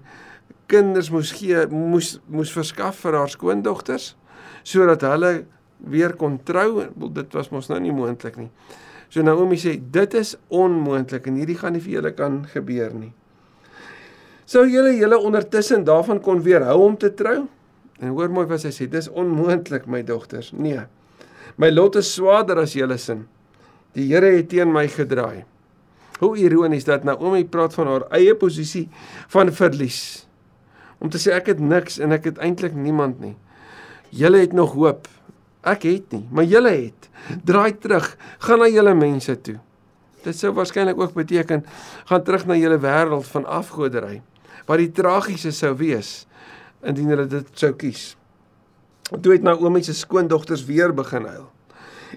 kinders 0.68 1.10
moes 1.10 1.32
gee 1.32 1.68
moes 1.68 2.20
moes 2.28 2.52
verskaf 2.52 2.96
vir 3.04 3.14
haar 3.14 3.30
skoondogters 3.30 4.16
sodat 4.67 5.06
hulle 5.08 5.45
weer 5.88 6.15
kon 6.19 6.39
trou. 6.43 6.88
Dit 7.15 7.36
was 7.38 7.51
mos 7.53 7.69
nou 7.71 7.80
nie 7.82 7.93
moontlik 7.95 8.38
nie. 8.41 8.49
So 9.08 9.23
Naomi 9.23 9.56
sê 9.60 9.77
dit 9.80 10.17
is 10.19 10.36
onmoontlik 10.51 11.30
en 11.30 11.39
hierdie 11.39 11.56
gaan 11.60 11.77
nie 11.77 11.84
vir 11.84 11.99
julle 11.99 12.12
kan 12.17 12.41
gebeur 12.51 12.91
nie. 12.95 13.13
Sou 14.47 14.65
julle 14.67 14.93
julle 14.95 15.19
ondertussen 15.19 15.86
daarvan 15.88 16.19
kon 16.23 16.43
weerhou 16.43 16.80
om 16.86 16.97
te 16.99 17.12
trou? 17.15 17.45
En 17.99 18.13
hoor 18.13 18.32
mooi 18.32 18.45
wat 18.47 18.62
sy 18.62 18.71
sê, 18.75 18.86
dis 18.91 19.10
onmoontlik 19.10 19.88
my 19.89 20.03
dogters. 20.06 20.51
Nee. 20.53 20.84
My 21.58 21.71
lot 21.71 21.97
is 21.99 22.12
swaarder 22.13 22.62
as 22.62 22.75
julle 22.77 22.99
sin. 23.01 23.25
Die 23.97 24.06
Here 24.12 24.30
het 24.36 24.51
teen 24.51 24.69
my 24.71 24.86
gedraai. 24.91 25.45
Hoe 26.19 26.36
ironies 26.41 26.86
dat 26.86 27.06
Naomi 27.08 27.43
praat 27.49 27.75
van 27.77 27.89
haar 27.89 28.06
eie 28.17 28.36
posisie 28.38 28.88
van 29.34 29.51
verlies. 29.53 30.27
Om 31.01 31.12
te 31.13 31.19
sê 31.21 31.34
ek 31.36 31.53
het 31.53 31.60
niks 31.62 31.99
en 32.01 32.13
ek 32.15 32.32
het 32.32 32.39
eintlik 32.43 32.75
niemand 32.77 33.21
nie. 33.23 33.36
Julle 34.10 34.41
het 34.43 34.54
nog 34.54 34.74
hoop. 34.74 35.08
Ek 35.67 35.84
het 35.84 36.13
nie, 36.15 36.24
maar 36.32 36.48
julle 36.48 36.72
het. 36.72 37.10
Draai 37.43 37.78
terug, 37.78 38.13
gaan 38.43 38.62
na 38.63 38.70
julle 38.72 38.93
mense 38.96 39.36
toe. 39.43 39.58
Dit 40.24 40.38
sou 40.38 40.54
waarskynlik 40.56 41.00
ook 41.00 41.15
beteken 41.15 41.65
gaan 42.08 42.24
terug 42.24 42.46
na 42.48 42.56
julle 42.60 42.80
wêreld 42.84 43.28
van 43.32 43.46
afgodery. 43.46 44.22
Wat 44.67 44.82
die 44.82 44.91
tragiese 44.91 45.52
sou 45.56 45.74
wees 45.80 46.26
indien 46.86 47.10
hulle 47.12 47.28
dit 47.28 47.48
sou 47.58 47.74
kies. 47.76 48.13
Toe 49.08 49.34
het 49.34 49.43
Naomi 49.43 49.84
se 49.84 49.96
skoondogters 49.96 50.65
weer 50.67 50.93
begin 50.93 51.26
huil. 51.26 51.48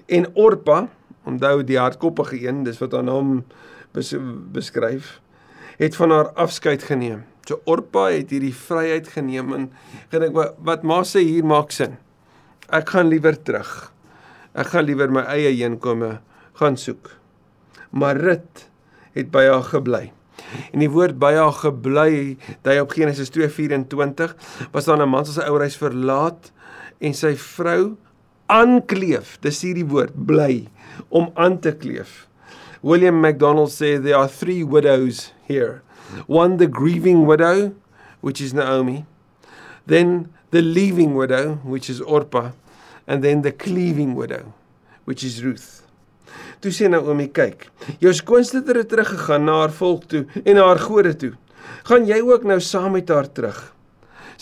En 0.07 0.27
Orpa, 0.35 0.85
onthou 1.27 1.63
die 1.63 1.79
hardkoppige 1.79 2.39
een, 2.47 2.63
dis 2.63 2.79
wat 2.79 2.95
haar 2.95 3.07
naam 3.07 3.41
bes 3.95 4.13
beskryf, 4.51 5.19
het 5.79 5.95
van 5.95 6.11
haar 6.11 6.31
afskeid 6.39 6.83
geneem. 6.83 7.23
So 7.51 7.59
Orpa 7.67 8.05
het 8.13 8.29
hierdie 8.31 8.53
vryheid 8.55 9.09
geneem 9.11 9.49
en 9.51 9.63
gedink 10.13 10.37
wat, 10.37 10.53
wat 10.63 10.85
ma 10.87 11.01
sê 11.03 11.19
hier 11.25 11.43
maak 11.43 11.73
sin. 11.75 11.97
Ek 12.71 12.93
gaan 12.93 13.09
liewer 13.11 13.35
terug. 13.35 13.91
Ek 14.55 14.69
gaan 14.71 14.87
liewer 14.87 15.11
my 15.11 15.25
eie 15.33 15.51
heenkome 15.57 16.13
gaan 16.61 16.79
soek. 16.79 17.11
Maar 17.91 18.21
Rut 18.23 18.63
het 19.17 19.33
by 19.33 19.43
haar 19.49 19.67
gebly. 19.67 20.05
En 20.71 20.79
die 20.79 20.89
woord 20.91 21.19
by 21.19 21.33
haar 21.35 21.51
gebly, 21.59 22.37
daai 22.63 22.79
op 22.79 22.95
Genesis 22.95 23.33
2:24, 23.35 24.31
was 24.71 24.87
daar 24.87 25.03
'n 25.03 25.11
man 25.11 25.27
wat 25.27 25.35
sy 25.35 25.43
ouerhuis 25.43 25.75
verlaat 25.75 26.53
en 27.01 27.13
sy 27.13 27.35
vrou 27.35 27.97
aankleef. 28.47 29.39
Dis 29.43 29.61
hierdie 29.61 29.87
woord, 29.87 30.15
bly, 30.15 30.67
om 31.09 31.31
aan 31.35 31.59
te 31.59 31.75
kleef. 31.75 32.27
William 32.81 33.19
McDonald 33.19 33.71
sê 33.71 33.99
there 34.01 34.15
are 34.15 34.29
three 34.29 34.63
widows 34.63 35.33
here. 35.47 35.81
One, 36.27 36.57
the 36.57 36.67
grieving 36.67 37.25
widow, 37.25 37.73
which 38.21 38.41
is 38.41 38.53
Naomi. 38.53 39.05
Then 39.85 40.29
the 40.51 40.61
leaving 40.61 41.15
widow, 41.15 41.55
which 41.63 41.89
is 41.89 42.01
Orpa. 42.01 42.53
And 43.07 43.23
then 43.23 43.41
the 43.41 43.51
cleaving 43.51 44.15
widow, 44.15 44.53
which 45.05 45.23
is 45.23 45.43
Ruth. 45.43 45.81
Toe 46.61 46.69
sê 46.71 46.87
Naomi, 46.87 47.27
kyk, 47.33 47.65
jou 47.99 48.13
skoonsister 48.13 48.77
het 48.77 48.91
teruggegaan 48.91 49.47
na 49.49 49.63
haar 49.63 49.73
volk 49.73 50.05
toe 50.07 50.27
en 50.45 50.55
na 50.55 50.67
haar 50.69 50.79
gode 50.79 51.15
toe. 51.17 51.33
Gaan 51.89 52.05
jy 52.05 52.21
ook 52.21 52.45
nou 52.45 52.59
saam 52.61 52.93
met 52.93 53.09
haar 53.09 53.27
terug? 53.33 53.71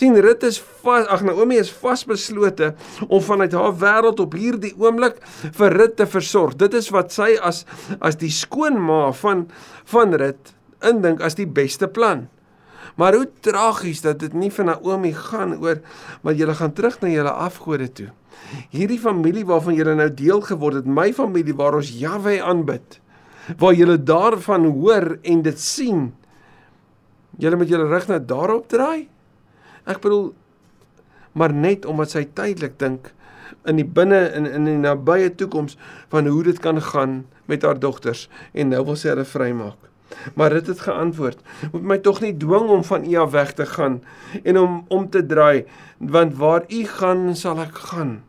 sien 0.00 0.16
Rut 0.16 0.44
is 0.48 0.58
vas, 0.80 1.04
ag 1.12 1.22
Naomi 1.26 1.58
is 1.60 1.70
vasbeslote 1.82 2.72
om 3.08 3.20
vanuit 3.24 3.52
haar 3.56 3.74
wêreld 3.82 4.22
op 4.22 4.36
hierdie 4.38 4.72
oomblik 4.80 5.18
vir 5.58 5.76
Rut 5.76 5.98
te 5.98 6.06
versorg. 6.08 6.56
Dit 6.60 6.76
is 6.78 6.88
wat 6.94 7.12
sy 7.12 7.34
as 7.36 7.64
as 8.00 8.16
die 8.20 8.32
skoonma 8.32 9.10
van 9.20 9.44
van 9.92 10.16
Rut 10.22 10.54
indink 10.86 11.20
as 11.24 11.36
die 11.38 11.48
beste 11.48 11.88
plan. 11.88 12.28
Maar 12.96 13.14
hoe 13.14 13.28
tragies 13.44 14.02
dat 14.04 14.18
dit 14.22 14.32
nie 14.34 14.50
vir 14.50 14.66
Naomi 14.66 15.12
gaan 15.14 15.54
oor 15.60 15.82
maar 16.22 16.34
jy 16.34 16.48
gaan 16.54 16.74
terug 16.74 17.00
na 17.00 17.12
julle 17.12 17.32
afgode 17.32 17.88
toe. 17.92 18.08
Hierdie 18.72 18.98
familie 18.98 19.44
waarvan 19.46 19.76
jy 19.76 19.84
nou 19.84 20.08
deel 20.14 20.40
geword 20.40 20.80
het, 20.80 20.88
my 20.88 21.12
familie 21.14 21.54
waar 21.54 21.76
ons 21.78 21.92
Jahwe 22.00 22.40
aanbid, 22.42 22.98
waar 23.58 23.76
jy 23.76 23.96
daarvan 23.96 24.66
hoor 24.66 25.18
en 25.22 25.42
dit 25.42 25.60
sien. 25.60 26.10
Jy 27.38 27.54
moet 27.56 27.70
julle 27.70 27.88
rug 27.88 28.08
na 28.08 28.18
daarop 28.18 28.68
draai. 28.68 29.08
Ek 29.86 30.00
bedoel 30.02 30.32
maar 31.32 31.52
net 31.54 31.86
omdat 31.86 32.10
sy 32.10 32.24
tydelik 32.34 32.78
dink 32.80 33.12
in 33.68 33.78
die 33.78 33.86
binne 33.86 34.24
in 34.34 34.48
in 34.48 34.66
die 34.66 34.80
nabye 34.80 35.30
toekoms 35.38 35.76
van 36.10 36.26
hoe 36.26 36.42
dit 36.42 36.58
kan 36.58 36.80
gaan 36.82 37.20
met 37.46 37.62
haar 37.62 37.78
dogters 37.78 38.28
en 38.52 38.72
nou 38.74 38.82
wil 38.88 38.98
sy 38.98 39.12
hulle 39.12 39.26
vrymaak. 39.28 39.89
Maar 40.34 40.50
dit 40.50 40.66
het 40.66 40.80
geantwoord: 40.80 41.38
"Moet 41.72 41.82
my 41.82 41.98
tog 41.98 42.20
nie 42.20 42.36
dwing 42.36 42.68
om 42.68 42.84
van 42.84 43.04
u 43.04 43.14
af 43.16 43.30
weg 43.30 43.52
te 43.52 43.66
gaan 43.66 44.02
en 44.42 44.58
om 44.58 44.84
om 44.88 45.10
te 45.10 45.26
draai, 45.26 45.64
want 45.98 46.36
waar 46.36 46.64
u 46.68 46.84
gaan, 46.84 47.36
sal 47.36 47.60
ek 47.60 47.74
gaan. 47.74 48.22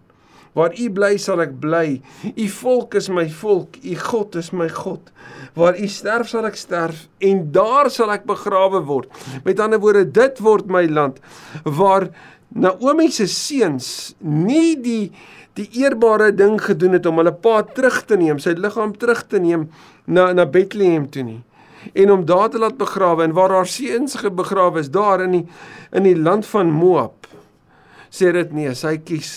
Waar 0.51 0.79
u 0.79 0.91
bly, 0.91 1.17
sal 1.17 1.41
ek 1.41 1.59
bly. 1.59 2.01
U 2.35 2.47
volk 2.47 2.93
is 2.93 3.07
my 3.09 3.29
volk, 3.29 3.75
u 3.83 3.95
God 3.95 4.35
is 4.35 4.51
my 4.51 4.69
God. 4.69 5.11
Waar 5.53 5.79
u 5.79 5.87
sterf, 5.87 6.27
sal 6.27 6.45
ek 6.45 6.55
sterf 6.55 7.07
en 7.17 7.51
daar 7.51 7.89
sal 7.89 8.11
ek 8.11 8.25
begrawe 8.25 8.83
word." 8.83 9.07
Met 9.43 9.59
ander 9.59 9.79
woorde, 9.79 10.11
dit 10.11 10.39
word 10.39 10.67
my 10.67 10.85
land 10.87 11.19
waar 11.63 12.09
Naomi 12.51 13.11
se 13.11 13.27
seuns 13.27 14.13
nie 14.19 14.75
die 14.75 15.11
die 15.53 15.67
eerbare 15.83 16.31
ding 16.35 16.61
gedoen 16.63 16.93
het 16.95 17.05
om 17.05 17.17
hulle 17.19 17.33
pa 17.33 17.61
terug 17.63 18.05
te 18.07 18.15
neem, 18.15 18.39
sy 18.39 18.53
liggaam 18.55 18.93
terug 18.95 19.23
te 19.27 19.39
neem 19.39 19.69
na 20.07 20.33
na 20.33 20.45
Bethlehem 20.45 21.09
toe 21.11 21.23
nie 21.23 21.41
en 21.93 22.11
om 22.11 22.25
daar 22.25 22.49
te 22.49 22.61
laat 22.61 22.77
begrawe 22.77 23.23
en 23.23 23.35
waar 23.37 23.55
haar 23.55 23.69
seuns 23.69 24.17
begrawe 24.21 24.79
is 24.79 24.91
daar 24.91 25.23
in 25.25 25.39
die 25.39 25.45
in 25.91 26.07
die 26.07 26.17
land 26.17 26.45
van 26.45 26.71
Moab 26.71 27.27
sê 28.11 28.31
dit 28.35 28.51
nee 28.55 28.75
sy 28.75 28.97
kies 28.97 29.31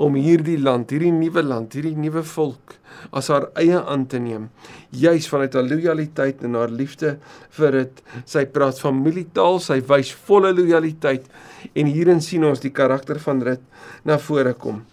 om 0.00 0.16
hierdie 0.16 0.58
land 0.60 0.92
hierdie 0.92 1.12
nuwe 1.12 1.42
land 1.44 1.74
hierdie 1.76 1.96
nuwe 1.96 2.22
volk 2.34 2.76
as 3.16 3.30
haar 3.32 3.48
eie 3.58 3.80
aan 3.80 4.06
te 4.06 4.20
neem 4.20 4.48
juis 4.90 5.28
vanuit 5.30 5.54
haar 5.54 5.68
lojaliteit 5.68 6.44
en 6.44 6.54
haar 6.58 6.72
liefde 6.72 7.16
vir 7.56 7.76
dit. 7.78 8.02
Sy 8.26 8.44
praat 8.52 8.80
familietaal 8.82 9.60
sy 9.62 9.80
wys 9.88 10.12
volle 10.28 10.52
lojaliteit 10.56 11.26
en 11.74 11.90
hierin 11.90 12.22
sien 12.24 12.44
ons 12.48 12.62
die 12.62 12.74
karakter 12.74 13.20
van 13.22 13.42
Rut 13.46 13.62
na 14.04 14.18
vore 14.18 14.54
kom. 14.54 14.84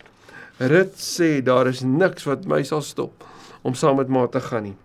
Rut 0.60 0.98
sê 1.02 1.38
daar 1.46 1.70
is 1.72 1.84
niks 1.86 2.28
wat 2.30 2.48
my 2.50 2.64
sal 2.66 2.84
stop 2.86 3.26
om 3.64 3.76
saam 3.78 4.00
met 4.02 4.10
ma 4.10 4.28
te 4.32 4.42
gaan 4.44 4.70
nie 4.72 4.78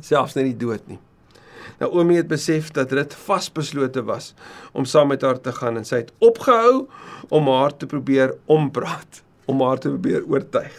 selfs 0.00 0.34
net 0.34 0.48
die 0.50 0.60
dood 0.66 0.86
nie. 0.88 1.00
Naomi 1.80 2.16
het 2.16 2.28
besef 2.30 2.70
dat 2.74 2.92
dit 2.94 3.14
vasbeslote 3.26 4.04
was 4.06 4.32
om 4.72 4.84
saam 4.84 5.08
met 5.08 5.22
haar 5.22 5.40
te 5.40 5.52
gaan 5.52 5.80
en 5.80 5.86
sy 5.86 6.04
het 6.04 6.12
opgehou 6.22 6.86
om 7.34 7.48
haar 7.50 7.76
te 7.76 7.86
probeer 7.90 8.34
ompraat, 8.46 9.22
om 9.50 9.62
haar 9.62 9.78
te 9.78 9.90
probeer 9.90 10.26
oortuig. 10.30 10.74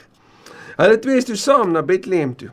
Hulle 0.75 0.99
twee 0.99 1.19
is 1.19 1.27
toe 1.27 1.39
saam 1.39 1.71
na 1.71 1.83
Bethlehem 1.83 2.35
toe. 2.35 2.51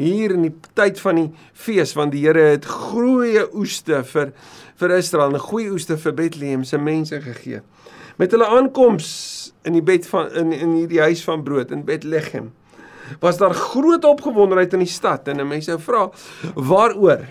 Hier 0.00 0.32
in 0.32 0.46
die 0.46 0.54
tyd 0.78 1.00
van 1.02 1.18
die 1.20 1.28
fees 1.52 1.92
want 1.98 2.14
die 2.14 2.24
Here 2.24 2.54
het 2.54 2.66
groeie 2.66 3.46
oeste 3.52 4.02
vir 4.12 4.32
vir 4.80 4.94
Israel 4.96 5.34
en 5.36 5.42
goeie 5.44 5.70
oeste 5.74 5.98
vir 6.00 6.14
Bethlehem 6.16 6.64
se 6.64 6.78
mense 6.80 7.20
gegee. 7.20 7.60
Met 8.16 8.32
hulle 8.32 8.48
aankoms 8.48 9.10
in 9.68 9.76
die 9.76 9.84
bed 9.84 10.06
van 10.08 10.32
in 10.32 10.54
in 10.56 10.78
hierdie 10.78 11.02
huis 11.04 11.22
van 11.26 11.44
brood 11.44 11.70
in 11.74 11.84
Bethlehem 11.84 12.50
was 13.20 13.38
daar 13.38 13.54
groot 13.54 14.04
opgewondenheid 14.04 14.72
in 14.72 14.86
die 14.86 14.88
stad? 14.88 15.28
En 15.28 15.46
mense 15.48 15.78
vra 15.78 16.08
waaroor? 16.54 17.26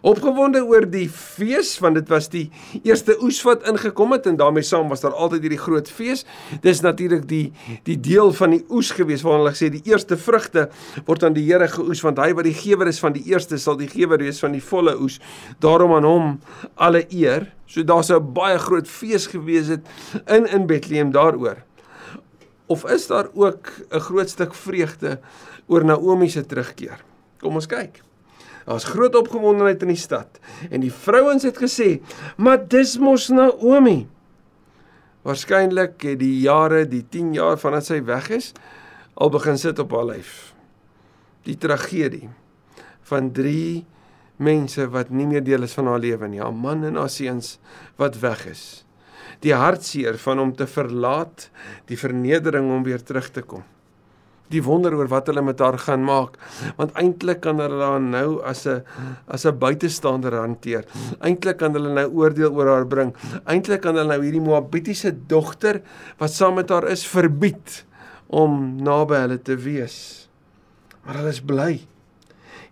Opgewonde 0.00 0.62
oor 0.64 0.86
die 0.88 1.08
fees 1.12 1.74
want 1.82 1.98
dit 1.98 2.08
was 2.08 2.30
die 2.32 2.46
eerste 2.80 3.18
oes 3.20 3.42
wat 3.44 3.66
ingekom 3.68 4.14
het 4.16 4.30
en 4.30 4.38
daarmee 4.40 4.64
saam 4.64 4.88
was 4.88 5.04
daar 5.04 5.12
altyd 5.12 5.44
hierdie 5.44 5.60
groot 5.60 5.90
fees. 5.92 6.24
Dis 6.64 6.80
natuurlik 6.80 7.26
die 7.28 7.52
die 7.84 7.98
deel 8.00 8.32
van 8.36 8.56
die 8.56 8.62
oes 8.72 8.94
gewees 8.96 9.24
waar 9.26 9.42
hulle 9.42 9.52
sê 9.56 9.68
die 9.72 9.84
eerste 9.90 10.16
vrugte 10.16 10.68
word 11.04 11.28
aan 11.28 11.36
die 11.36 11.44
Here 11.50 11.68
geoes 11.68 12.00
want 12.06 12.20
hy 12.22 12.32
wat 12.36 12.48
die 12.48 12.56
gewer 12.56 12.88
is 12.88 13.00
van 13.02 13.12
die 13.16 13.26
eerste 13.28 13.60
sal 13.60 13.76
die 13.76 13.90
gewer 13.92 14.22
wees 14.24 14.40
van 14.40 14.56
die 14.56 14.64
volle 14.64 14.96
oes. 14.96 15.20
Daarom 15.60 15.92
aan 15.98 16.08
hom 16.08 16.36
alle 16.80 17.04
eer. 17.12 17.50
So 17.68 17.84
daar's 17.84 18.10
'n 18.10 18.32
baie 18.32 18.58
groot 18.58 18.88
fees 18.88 19.26
gewees 19.26 19.68
het 19.68 19.84
in 20.26 20.46
in 20.46 20.66
Bethlehem 20.66 21.12
daaroor 21.12 21.60
of 22.70 22.86
is 22.86 23.06
daar 23.10 23.28
ook 23.34 23.66
'n 23.90 23.98
groot 23.98 24.28
stuk 24.28 24.54
vreugde 24.54 25.20
oor 25.66 25.84
Naomi 25.84 26.28
se 26.28 26.46
terugkeer? 26.46 27.02
Kom 27.38 27.54
ons 27.54 27.66
kyk. 27.66 28.02
Daar's 28.64 28.84
groot 28.84 29.14
opgewondenheid 29.14 29.82
in 29.82 29.88
die 29.88 29.96
stad 29.96 30.38
en 30.70 30.80
die 30.80 30.92
vrouens 30.92 31.42
het 31.42 31.58
gesê, 31.58 32.00
"Maar 32.36 32.68
dis 32.68 32.98
mos 32.98 33.28
Naomi." 33.28 34.08
Waarskynlik 35.22 36.02
het 36.02 36.18
die 36.18 36.40
jare, 36.40 36.88
die 36.88 37.08
10 37.08 37.32
jaar 37.32 37.58
vandat 37.58 37.84
sy 37.84 38.04
weg 38.04 38.30
is, 38.30 38.52
al 39.14 39.30
begin 39.30 39.58
sit 39.58 39.78
op 39.78 39.90
haar 39.90 40.04
lyf. 40.04 40.54
Die 41.42 41.56
tragedie 41.56 42.28
van 43.02 43.32
3 43.32 43.84
mense 44.36 44.88
wat 44.88 45.10
nie 45.10 45.26
meer 45.26 45.44
deel 45.44 45.62
is 45.62 45.72
van 45.72 45.86
haar 45.86 45.98
lewe 45.98 46.28
nie, 46.28 46.40
haar 46.40 46.54
man 46.54 46.84
en 46.84 46.94
haar 46.94 47.10
seuns 47.10 47.58
wat 47.96 48.18
weg 48.18 48.46
is 48.46 48.84
die 49.44 49.56
hartseer 49.56 50.18
van 50.20 50.40
hom 50.42 50.54
te 50.56 50.66
verlaat, 50.68 51.48
die 51.88 51.98
vernedering 51.98 52.70
om 52.72 52.84
weer 52.84 53.02
terug 53.04 53.30
te 53.32 53.44
kom. 53.44 53.64
Die 54.50 54.62
wonder 54.66 54.96
oor 54.98 55.06
wat 55.12 55.28
hulle 55.30 55.44
met 55.46 55.60
haar 55.62 55.78
gaan 55.78 56.02
maak, 56.02 56.34
want 56.78 56.96
eintlik 56.98 57.38
kan 57.44 57.60
hulle 57.62 57.84
haar 57.86 58.02
nou 58.02 58.42
as 58.42 58.66
'n 58.66 58.82
as 59.28 59.46
'n 59.46 59.58
buitestander 59.58 60.34
hanteer. 60.34 60.84
Eintlik 61.22 61.58
kan 61.58 61.72
hulle 61.72 61.94
nou 61.94 62.08
oordeel 62.10 62.50
oor 62.50 62.66
haar 62.66 62.86
bring. 62.86 63.14
Eintlik 63.46 63.82
kan 63.82 63.94
hulle 63.94 64.08
nou 64.08 64.22
hierdie 64.22 64.40
Moabitiese 64.40 65.12
dogter 65.12 65.82
wat 66.18 66.30
saam 66.30 66.54
met 66.54 66.68
haar 66.68 66.88
is 66.88 67.06
verbied 67.06 67.84
om 68.28 68.82
naby 68.82 69.14
hulle 69.14 69.38
te 69.38 69.56
wees. 69.56 70.28
Maar 71.04 71.14
hulle 71.14 71.28
is 71.28 71.40
bly. 71.40 71.80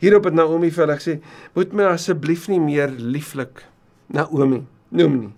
Hierop 0.01 0.25
het 0.25 0.35
Naomi 0.35 0.71
vir 0.71 0.87
hulle 0.87 0.99
gesê: 0.99 1.21
"Moet 1.55 1.73
my 1.73 1.85
asseblief 1.85 2.49
nie 2.49 2.61
meer 2.61 2.91
lieflik 2.91 3.65
Naomi 4.09 4.67
noem 4.91 5.21
nie 5.21 5.33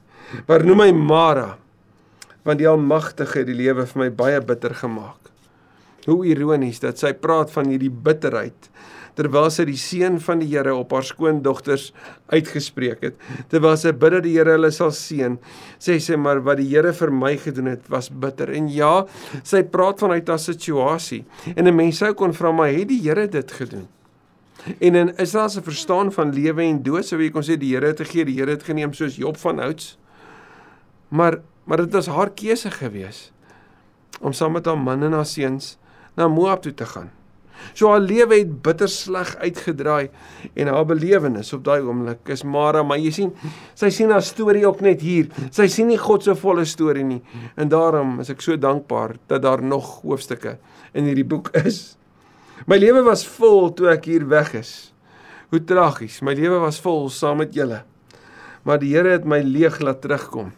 maar 0.47 0.65
noem 0.65 0.85
my 0.85 0.93
Mara 0.93 1.57
want 2.47 2.59
die 2.59 2.69
Almagtige 2.69 3.43
het 3.43 3.51
die 3.51 3.59
lewe 3.59 3.85
vir 3.87 4.01
my 4.01 4.09
baie 4.17 4.41
bitter 4.41 4.73
gemaak. 4.75 5.29
Hoe 6.07 6.25
ironies 6.25 6.81
dat 6.81 6.99
sy 6.99 7.13
praat 7.13 7.53
van 7.53 7.69
hierdie 7.69 7.93
bitterheid 7.93 8.71
terwyl 9.19 9.51
sy 9.53 9.67
die 9.69 9.79
seën 9.79 10.19
van 10.23 10.41
die 10.41 10.49
Here 10.51 10.73
op 10.77 10.95
haar 10.95 11.05
skoondogters 11.05 11.91
uitgespreek 12.33 13.05
het. 13.05 13.19
Terwyl 13.53 13.77
sy 13.81 13.93
bid 13.93 14.17
dat 14.17 14.25
die 14.25 14.35
Here 14.37 14.57
hulle 14.57 14.71
sal 14.75 14.93
seën, 14.97 15.37
sê 15.83 15.99
sy 16.03 16.17
maar 16.17 16.43
wat 16.47 16.61
die 16.61 16.69
Here 16.71 16.95
vir 16.97 17.13
my 17.13 17.35
gedoen 17.41 17.73
het 17.75 17.89
was 17.93 18.11
bitter. 18.11 18.53
En 18.57 18.71
ja, 18.73 19.05
sy 19.45 19.63
praat 19.67 20.01
vanuit 20.01 20.29
haar 20.29 20.41
situasie. 20.41 21.25
En 21.57 21.69
'n 21.69 21.77
mens 21.77 21.99
sou 21.99 22.15
kon 22.15 22.33
vra 22.33 22.53
maar 22.53 22.73
het 22.73 22.89
die 22.89 23.03
Here 23.03 23.27
dit 23.29 23.53
gedoen? 23.53 23.89
En 24.81 24.95
in 24.95 25.17
Israel 25.17 25.49
se 25.49 25.63
verstaan 25.63 26.13
van 26.13 26.33
lewe 26.33 26.63
en 26.63 26.83
dood, 26.83 27.05
sou 27.05 27.21
jy 27.21 27.31
kon 27.31 27.43
sê 27.43 27.57
die 27.57 27.75
Here 27.75 27.87
het 27.87 28.01
gegee, 28.01 28.25
die 28.25 28.39
Here 28.39 28.51
het 28.51 28.63
geneem 28.63 28.93
soos 28.93 29.17
Job 29.17 29.37
van 29.37 29.59
Houts. 29.59 30.00
Maar 31.11 31.41
maar 31.71 31.85
dit 31.85 31.93
was 31.93 32.09
haar 32.11 32.33
keuse 32.35 32.71
gewees 32.71 33.29
om 34.21 34.33
saam 34.35 34.57
met 34.57 34.67
haar 34.67 34.79
man 34.79 35.03
en 35.07 35.13
haar 35.13 35.27
seuns 35.27 35.77
na 36.19 36.27
Moab 36.29 36.63
toe 36.63 36.75
te 36.75 36.87
gaan. 36.87 37.11
So 37.77 37.91
haar 37.93 38.01
lewe 38.03 38.41
het 38.41 38.51
bitter 38.65 38.89
sleg 38.91 39.31
uitgedraai 39.39 40.09
en 40.55 40.71
haar 40.73 40.87
belewenis 40.89 41.53
op 41.57 41.65
daai 41.65 41.81
oomblik 41.85 42.33
is 42.35 42.43
Mara, 42.43 42.83
maar 42.83 42.99
jy 43.01 43.13
sien, 43.15 43.33
sy 43.79 43.91
sien 43.95 44.13
haar 44.13 44.25
storie 44.25 44.65
ook 44.67 44.83
net 44.85 45.05
hier. 45.05 45.31
Sy 45.55 45.69
sien 45.73 45.91
nie 45.91 46.01
God 46.01 46.27
se 46.27 46.35
volle 46.39 46.67
storie 46.69 47.05
nie. 47.07 47.21
En 47.61 47.71
daarom 47.73 48.19
is 48.25 48.33
ek 48.33 48.43
so 48.45 48.57
dankbaar 48.61 49.19
dat 49.31 49.45
daar 49.47 49.63
nog 49.63 50.01
hoofstukke 50.03 50.57
in 50.97 51.09
hierdie 51.09 51.29
boek 51.29 51.53
is. 51.63 51.99
My 52.69 52.81
lewe 52.81 53.05
was 53.07 53.25
vol 53.39 53.71
toe 53.77 53.93
ek 53.95 54.09
hier 54.11 54.27
weg 54.29 54.53
is. 54.59 54.73
Hoe 55.51 55.63
tragies. 55.65 56.21
My 56.23 56.35
lewe 56.37 56.61
was 56.63 56.81
vol 56.83 57.09
saam 57.13 57.41
met 57.45 57.55
julle. 57.57 57.85
Maar 58.65 58.81
die 58.83 58.93
Here 58.93 59.17
het 59.17 59.25
my 59.25 59.41
leeg 59.45 59.81
laat 59.81 60.03
terugkom. 60.05 60.53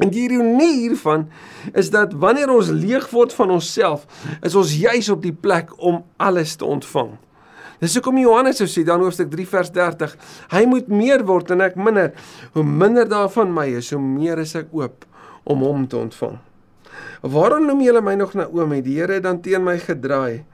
En 0.00 0.10
die 0.12 0.26
ironie 0.28 0.72
hiervan 0.80 1.28
is 1.76 1.90
dat 1.92 2.14
wanneer 2.16 2.50
ons 2.52 2.70
leeg 2.72 3.10
word 3.12 3.34
van 3.36 3.50
onsself, 3.50 4.06
is 4.42 4.56
ons 4.56 4.72
juis 4.80 5.10
op 5.12 5.22
die 5.22 5.34
plek 5.34 5.74
om 5.76 6.02
alles 6.16 6.56
te 6.56 6.64
ontvang. 6.64 7.18
Dis 7.80 7.94
hoekom 7.96 8.18
Johannes 8.20 8.60
sou 8.60 8.68
sê 8.68 8.84
dan 8.84 9.00
hoofstuk 9.00 9.30
3 9.32 9.46
vers 9.48 9.70
30, 9.72 10.14
hy 10.52 10.62
moet 10.68 10.88
meer 10.92 11.24
word 11.28 11.52
en 11.54 11.64
ek 11.64 11.78
minder. 11.80 12.12
Hoe 12.52 12.64
minder 12.64 13.08
daarvan 13.08 13.52
my 13.56 13.66
is, 13.78 13.92
hoe 13.94 14.02
meer 14.02 14.40
is 14.42 14.52
ek 14.58 14.72
oop 14.76 15.06
om 15.48 15.64
hom 15.64 15.86
te 15.88 15.96
ontvang. 15.96 16.36
Waarom 17.20 17.66
noem 17.68 17.80
julle 17.84 18.02
my 18.04 18.16
nog 18.20 18.34
Naomi? 18.36 18.80
Die 18.84 18.98
Here 19.00 19.18
het 19.18 19.24
dan 19.24 19.40
teen 19.44 19.64
my 19.64 19.78
gedraai. 19.80 20.44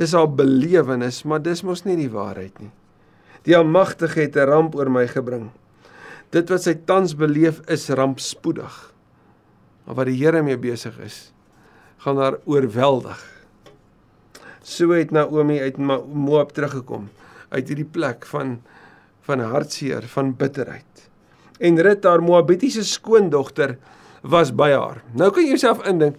Dis 0.00 0.14
al 0.16 0.30
belewenis, 0.32 1.22
maar 1.28 1.42
dis 1.44 1.60
mos 1.64 1.84
nie 1.84 1.98
die 1.98 2.10
waarheid 2.12 2.56
nie. 2.60 2.72
Die 3.44 3.56
Almagtige 3.56 4.20
het 4.20 4.36
'n 4.36 4.48
ramp 4.48 4.74
oor 4.74 4.88
my 4.88 5.06
gebring. 5.06 5.50
Dit 6.32 6.48
wat 6.48 6.64
sy 6.64 6.74
tans 6.88 7.12
beleef 7.18 7.60
is 7.72 7.90
rampspoedig. 7.92 8.72
Maar 9.84 9.98
wat 10.00 10.08
die 10.08 10.16
Here 10.16 10.40
mee 10.42 10.56
besig 10.56 10.96
is, 11.04 11.32
gaan 12.00 12.20
haar 12.22 12.38
oorweldig. 12.48 13.20
So 14.62 14.94
het 14.94 15.10
Naomi 15.10 15.58
uit 15.60 15.76
Moab 15.76 16.54
teruggekom 16.56 17.10
uit 17.52 17.68
hierdie 17.68 17.88
plek 17.88 18.26
van 18.30 18.60
van 19.22 19.38
hartseer, 19.38 20.02
van 20.10 20.32
bitterheid. 20.34 21.02
En 21.62 21.76
Rut 21.78 22.04
haar 22.04 22.22
Moabitiese 22.22 22.82
skoondogter 22.82 23.76
was 24.26 24.50
by 24.50 24.72
haar. 24.74 24.98
Nou 25.14 25.28
kan 25.30 25.44
jy 25.44 25.52
jouself 25.54 25.84
indink, 25.86 26.16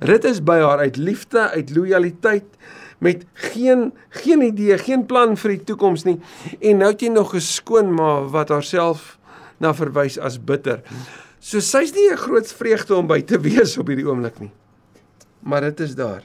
Rut 0.00 0.24
is 0.24 0.40
by 0.40 0.56
haar 0.62 0.80
uit 0.86 0.96
liefde, 0.96 1.50
uit 1.52 1.74
lojaliteit 1.76 2.48
met 3.04 3.26
geen 3.52 3.90
geen 4.08 4.46
idee, 4.46 4.78
geen 4.80 5.04
plan 5.04 5.36
vir 5.36 5.56
die 5.56 5.64
toekoms 5.68 6.06
nie. 6.08 6.16
En 6.60 6.80
nou 6.80 6.90
het 6.94 7.04
jy 7.04 7.12
nog 7.12 7.34
'n 7.34 7.44
skoonma 7.44 8.24
wat 8.32 8.48
haarself 8.48 9.18
na 9.58 9.72
verwys 9.72 10.18
as 10.18 10.38
bitter. 10.38 10.82
So 11.40 11.60
sy's 11.60 11.94
nie 11.94 12.10
'n 12.10 12.16
groot 12.16 12.52
vreugde 12.52 12.96
om 12.96 13.06
by 13.06 13.20
te 13.22 13.38
wees 13.48 13.78
op 13.78 13.88
hierdie 13.88 14.08
oomblik 14.08 14.40
nie. 14.40 14.52
Maar 15.42 15.60
dit 15.60 15.80
is 15.80 15.94
daar. 15.94 16.22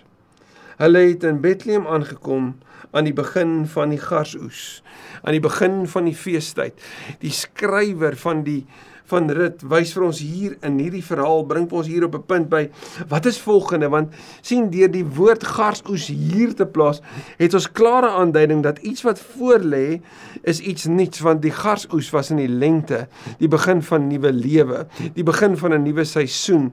Hulle 0.78 1.00
het 1.00 1.24
in 1.24 1.42
Bethlehem 1.42 1.88
aangekom 1.88 2.56
aan 2.92 3.06
die 3.06 3.14
begin 3.14 3.68
van 3.68 3.90
die 3.90 4.02
garsoes, 4.02 4.84
aan 5.22 5.32
die 5.32 5.44
begin 5.44 5.88
van 5.88 6.06
die 6.10 6.16
feestyd. 6.16 6.74
Die 7.20 7.32
skrywer 7.32 8.18
van 8.18 8.44
die 8.44 8.66
van 9.12 9.30
Rut 9.36 9.64
wys 9.72 9.92
vir 9.96 10.06
ons 10.08 10.20
hier 10.24 10.56
in 10.66 10.80
hierdie 10.82 11.04
verhaal 11.06 11.44
bring 11.50 11.68
ons 11.72 11.90
hier 11.92 12.06
op 12.08 12.16
'n 12.16 12.26
punt 12.28 12.50
by 12.50 12.64
wat 13.12 13.26
is 13.26 13.40
volgende? 13.40 13.90
Want 13.90 14.14
sien 14.42 14.70
deur 14.72 14.92
die 14.92 15.06
woord 15.06 15.44
garsoes 15.44 16.08
hier 16.08 16.56
te 16.56 16.66
plaas 16.66 17.02
het 17.38 17.54
ons 17.54 17.72
klare 17.72 18.10
aanduiding 18.10 18.64
dat 18.64 18.80
iets 18.80 19.04
wat 19.04 19.20
voor 19.20 19.60
lê 19.60 20.02
is 20.44 20.60
iets 20.60 20.86
nuuts 20.86 21.20
want 21.20 21.42
die 21.42 21.52
garsoes 21.52 22.12
was 22.12 22.32
in 22.32 22.38
die 22.38 22.52
lente 22.52 23.08
die 23.40 23.52
begin 23.52 23.82
van 23.82 24.08
nuwe 24.08 24.32
lewe 24.32 24.88
die 25.14 25.24
begin 25.24 25.58
van 25.58 25.74
'n 25.74 25.84
nuwe 25.84 26.04
seisoen. 26.04 26.72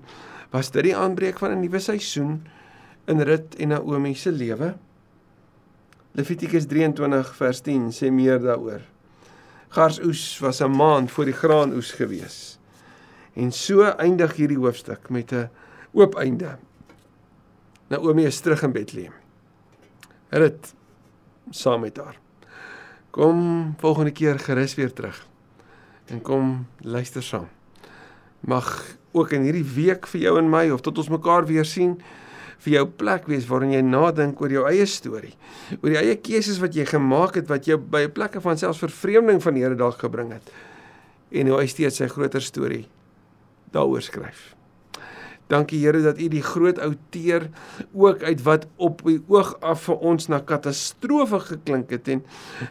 Was 0.51 0.71
dit 0.71 0.83
die 0.83 0.97
aanbreek 0.97 1.39
van 1.39 1.51
'n 1.51 1.61
nuwe 1.61 1.79
seisoen 1.79 2.43
in 3.07 3.21
Rut 3.21 3.55
en 3.57 3.69
Naomi 3.69 4.15
se 4.15 4.33
lewe? 4.33 4.75
Levitikus 6.13 6.67
23 6.67 7.37
vers 7.37 7.61
10 7.61 7.93
sê 7.93 8.11
meer 8.11 8.41
daaroor 8.41 8.98
Garsoes 9.69 10.39
was 10.39 10.61
'n 10.61 10.71
maand 10.71 11.11
voor 11.11 11.25
die 11.25 11.35
graanoes 11.35 11.91
gewees. 11.93 12.59
En 13.33 13.53
so 13.53 13.83
eindig 13.83 14.37
hierdie 14.37 14.59
hoofstuk 14.59 15.09
met 15.09 15.33
'n 15.33 15.51
oop 15.93 16.15
einde. 16.15 16.59
Naomi 17.89 18.25
is 18.25 18.41
terug 18.41 18.63
in 18.63 18.73
Bethlehem. 18.73 19.13
Rit 20.29 20.75
saam 21.51 21.81
met 21.81 21.97
haar. 21.97 22.19
Kom 23.11 23.75
volgende 23.79 24.11
keer 24.11 24.39
gerus 24.39 24.75
weer 24.75 24.93
terug. 24.93 25.27
En 26.07 26.23
kom 26.23 26.67
luister 26.81 27.23
saam. 27.23 27.49
Mag 28.41 28.97
ook 29.13 29.31
in 29.31 29.43
hierdie 29.43 29.65
week 29.65 30.07
vir 30.07 30.21
jou 30.21 30.39
en 30.39 30.51
my 30.51 30.71
of 30.71 30.81
tot 30.81 30.99
ons 30.99 31.09
mekaar 31.09 31.47
weer 31.47 31.65
sien 31.65 32.01
vir 32.65 32.75
jou 32.75 32.85
plek 33.01 33.29
wees 33.31 33.47
waarin 33.47 33.73
jy 33.73 33.83
nadink 33.87 34.41
oor 34.43 34.51
jou 34.51 34.67
eie 34.67 34.87
storie, 34.87 35.35
oor 35.81 35.91
die 35.95 36.01
eie 36.01 36.17
keuses 36.17 36.59
wat 36.63 36.75
jy 36.75 36.85
gemaak 36.89 37.39
het 37.39 37.49
wat 37.49 37.67
jou 37.71 37.79
by 37.79 38.05
'n 38.07 38.13
plekke 38.13 38.41
van 38.41 38.59
selfs 38.59 38.83
vervreemding 38.83 39.43
van 39.43 39.55
die 39.55 39.63
Here 39.63 39.77
dalk 39.77 39.99
gebring 39.99 40.33
het. 40.33 40.51
En 41.31 41.47
hoe 41.47 41.61
hy 41.61 41.67
steeds 41.67 41.97
sy 41.97 42.09
groter 42.09 42.43
storie 42.43 42.87
daaroor 43.73 44.03
skryf. 44.03 44.58
Dankie 45.49 45.81
Here 45.81 46.03
dat 46.05 46.19
U 46.21 46.29
die 46.29 46.43
groot 46.45 46.79
outeer 46.79 47.49
ook 47.97 48.23
uit 48.23 48.43
wat 48.45 48.67
op 48.77 49.01
die 49.07 49.17
oog 49.33 49.55
af 49.65 49.87
vir 49.87 50.03
ons 50.11 50.29
na 50.29 50.43
katastrofe 50.45 51.41
geklink 51.47 51.93
het 51.95 52.09
en 52.13 52.21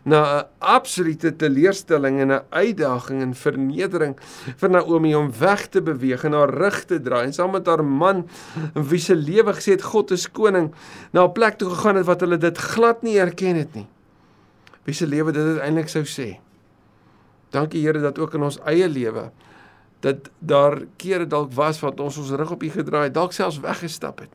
na 0.05 0.21
'n 0.21 0.45
absolute 0.61 1.35
teleurstelling 1.35 2.19
en 2.21 2.31
'n 2.31 2.45
uitdaging 2.49 3.21
en 3.21 3.33
vernedering 3.33 4.15
vir 4.57 4.69
Naomi 4.69 5.15
om 5.15 5.31
weg 5.39 5.67
te 5.67 5.81
beweeg 5.81 6.23
en 6.23 6.33
haar 6.33 6.53
rug 6.53 6.85
te 6.85 7.01
draai 7.01 7.25
en 7.25 7.33
saam 7.33 7.51
met 7.51 7.65
haar 7.65 7.83
man 7.83 8.29
wie 8.73 8.99
se 8.99 9.15
lewe 9.15 9.53
gesê 9.53 9.71
het 9.71 9.81
God 9.81 10.11
is 10.11 10.31
koning 10.31 10.73
na 11.11 11.23
'n 11.23 11.31
plek 11.31 11.57
toe 11.57 11.69
gegaan 11.69 11.95
het 11.95 12.05
wat 12.05 12.21
hulle 12.21 12.37
dit 12.37 12.57
glad 12.57 13.01
nie 13.01 13.19
erken 13.19 13.55
het 13.55 13.73
nie. 13.75 13.87
Wie 14.83 14.93
se 14.93 15.07
lewe 15.07 15.31
dit 15.31 15.45
uiteindelik 15.45 15.89
sou 15.89 16.03
sê. 16.03 16.39
Dankie 17.49 17.81
Here 17.81 17.99
dat 17.99 18.19
ook 18.19 18.33
in 18.33 18.43
ons 18.43 18.59
eie 18.65 18.89
lewe 18.89 19.31
dat 19.99 20.29
daar 20.39 20.81
kere 20.95 21.27
dalk 21.27 21.53
was 21.57 21.79
wat 21.79 21.99
ons 21.99 22.17
ons 22.17 22.29
rug 22.29 22.51
op 22.51 22.63
U 22.63 22.69
gedraai, 22.69 23.11
dalk 23.11 23.33
selfs 23.33 23.59
weggestap 23.59 24.19
het. 24.19 24.33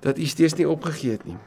Dat 0.00 0.18
U 0.18 0.26
steeds 0.26 0.54
nie 0.54 0.68
opgegee 0.68 1.10
het 1.10 1.24
nie. 1.24 1.38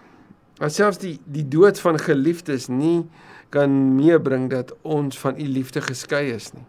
Dat 0.57 0.73
selfs 0.73 1.01
die 1.01 1.19
die 1.23 1.47
dood 1.47 1.79
van 1.79 1.99
geliefdes 1.99 2.67
nie 2.67 3.05
kan 3.49 3.95
meebring 3.95 4.49
dat 4.49 4.75
ons 4.81 5.19
van 5.19 5.39
U 5.39 5.47
liefde 5.47 5.81
geskei 5.81 6.29
is 6.31 6.51
nie. 6.53 6.65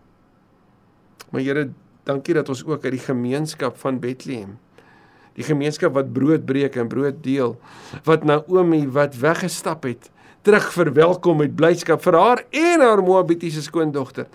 Maar 1.31 1.41
Here, 1.41 1.71
dankie 2.07 2.35
dat 2.35 2.49
ons 2.49 2.65
ook 2.65 2.85
uit 2.85 2.95
die 2.95 3.07
gemeenskap 3.07 3.79
van 3.79 4.01
Bethlehem 4.01 4.57
die 5.37 5.45
gemeenskap 5.45 5.95
wat 5.97 6.13
brood 6.17 6.47
breek 6.49 6.79
en 6.81 6.89
brood 6.89 7.19
deel 7.25 7.57
wat 8.09 8.25
Naomi 8.25 8.87
wat 8.93 9.17
weggestap 9.21 9.85
het 9.89 10.11
terug 10.47 10.69
verwelkom 10.73 11.43
met 11.43 11.57
blydskap 11.59 12.03
vir 12.07 12.17
haar 12.17 12.45
en 12.51 12.85
haar 12.85 13.03
Moabitiese 13.05 13.65
skoondogter 13.65 14.31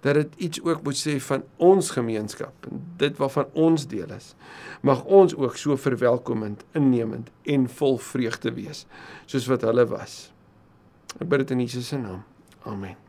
dat 0.00 0.14
dit 0.14 0.34
iets 0.48 0.62
ook 0.62 0.82
moet 0.82 0.98
sê 0.98 1.16
van 1.28 1.44
ons 1.56 1.90
gemeenskap 1.90 2.68
en 2.70 2.82
dit 2.96 3.16
waarvan 3.16 3.46
ons 3.52 3.86
deel 3.86 4.10
is. 4.16 4.34
Mag 4.80 5.04
ons 5.04 5.36
ook 5.36 5.56
so 5.56 5.76
verwelkomend 5.76 6.64
innemend 6.72 7.30
en 7.42 7.68
vol 7.68 7.98
vreugde 7.98 8.52
wees 8.56 8.84
soos 9.26 9.48
wat 9.50 9.66
hulle 9.68 9.86
was. 9.92 10.18
Ek 11.20 11.28
bid 11.28 11.46
dit 11.46 11.56
in 11.56 11.64
Jesus 11.66 11.88
se 11.88 11.98
naam. 12.00 12.22
Amen 12.64 13.03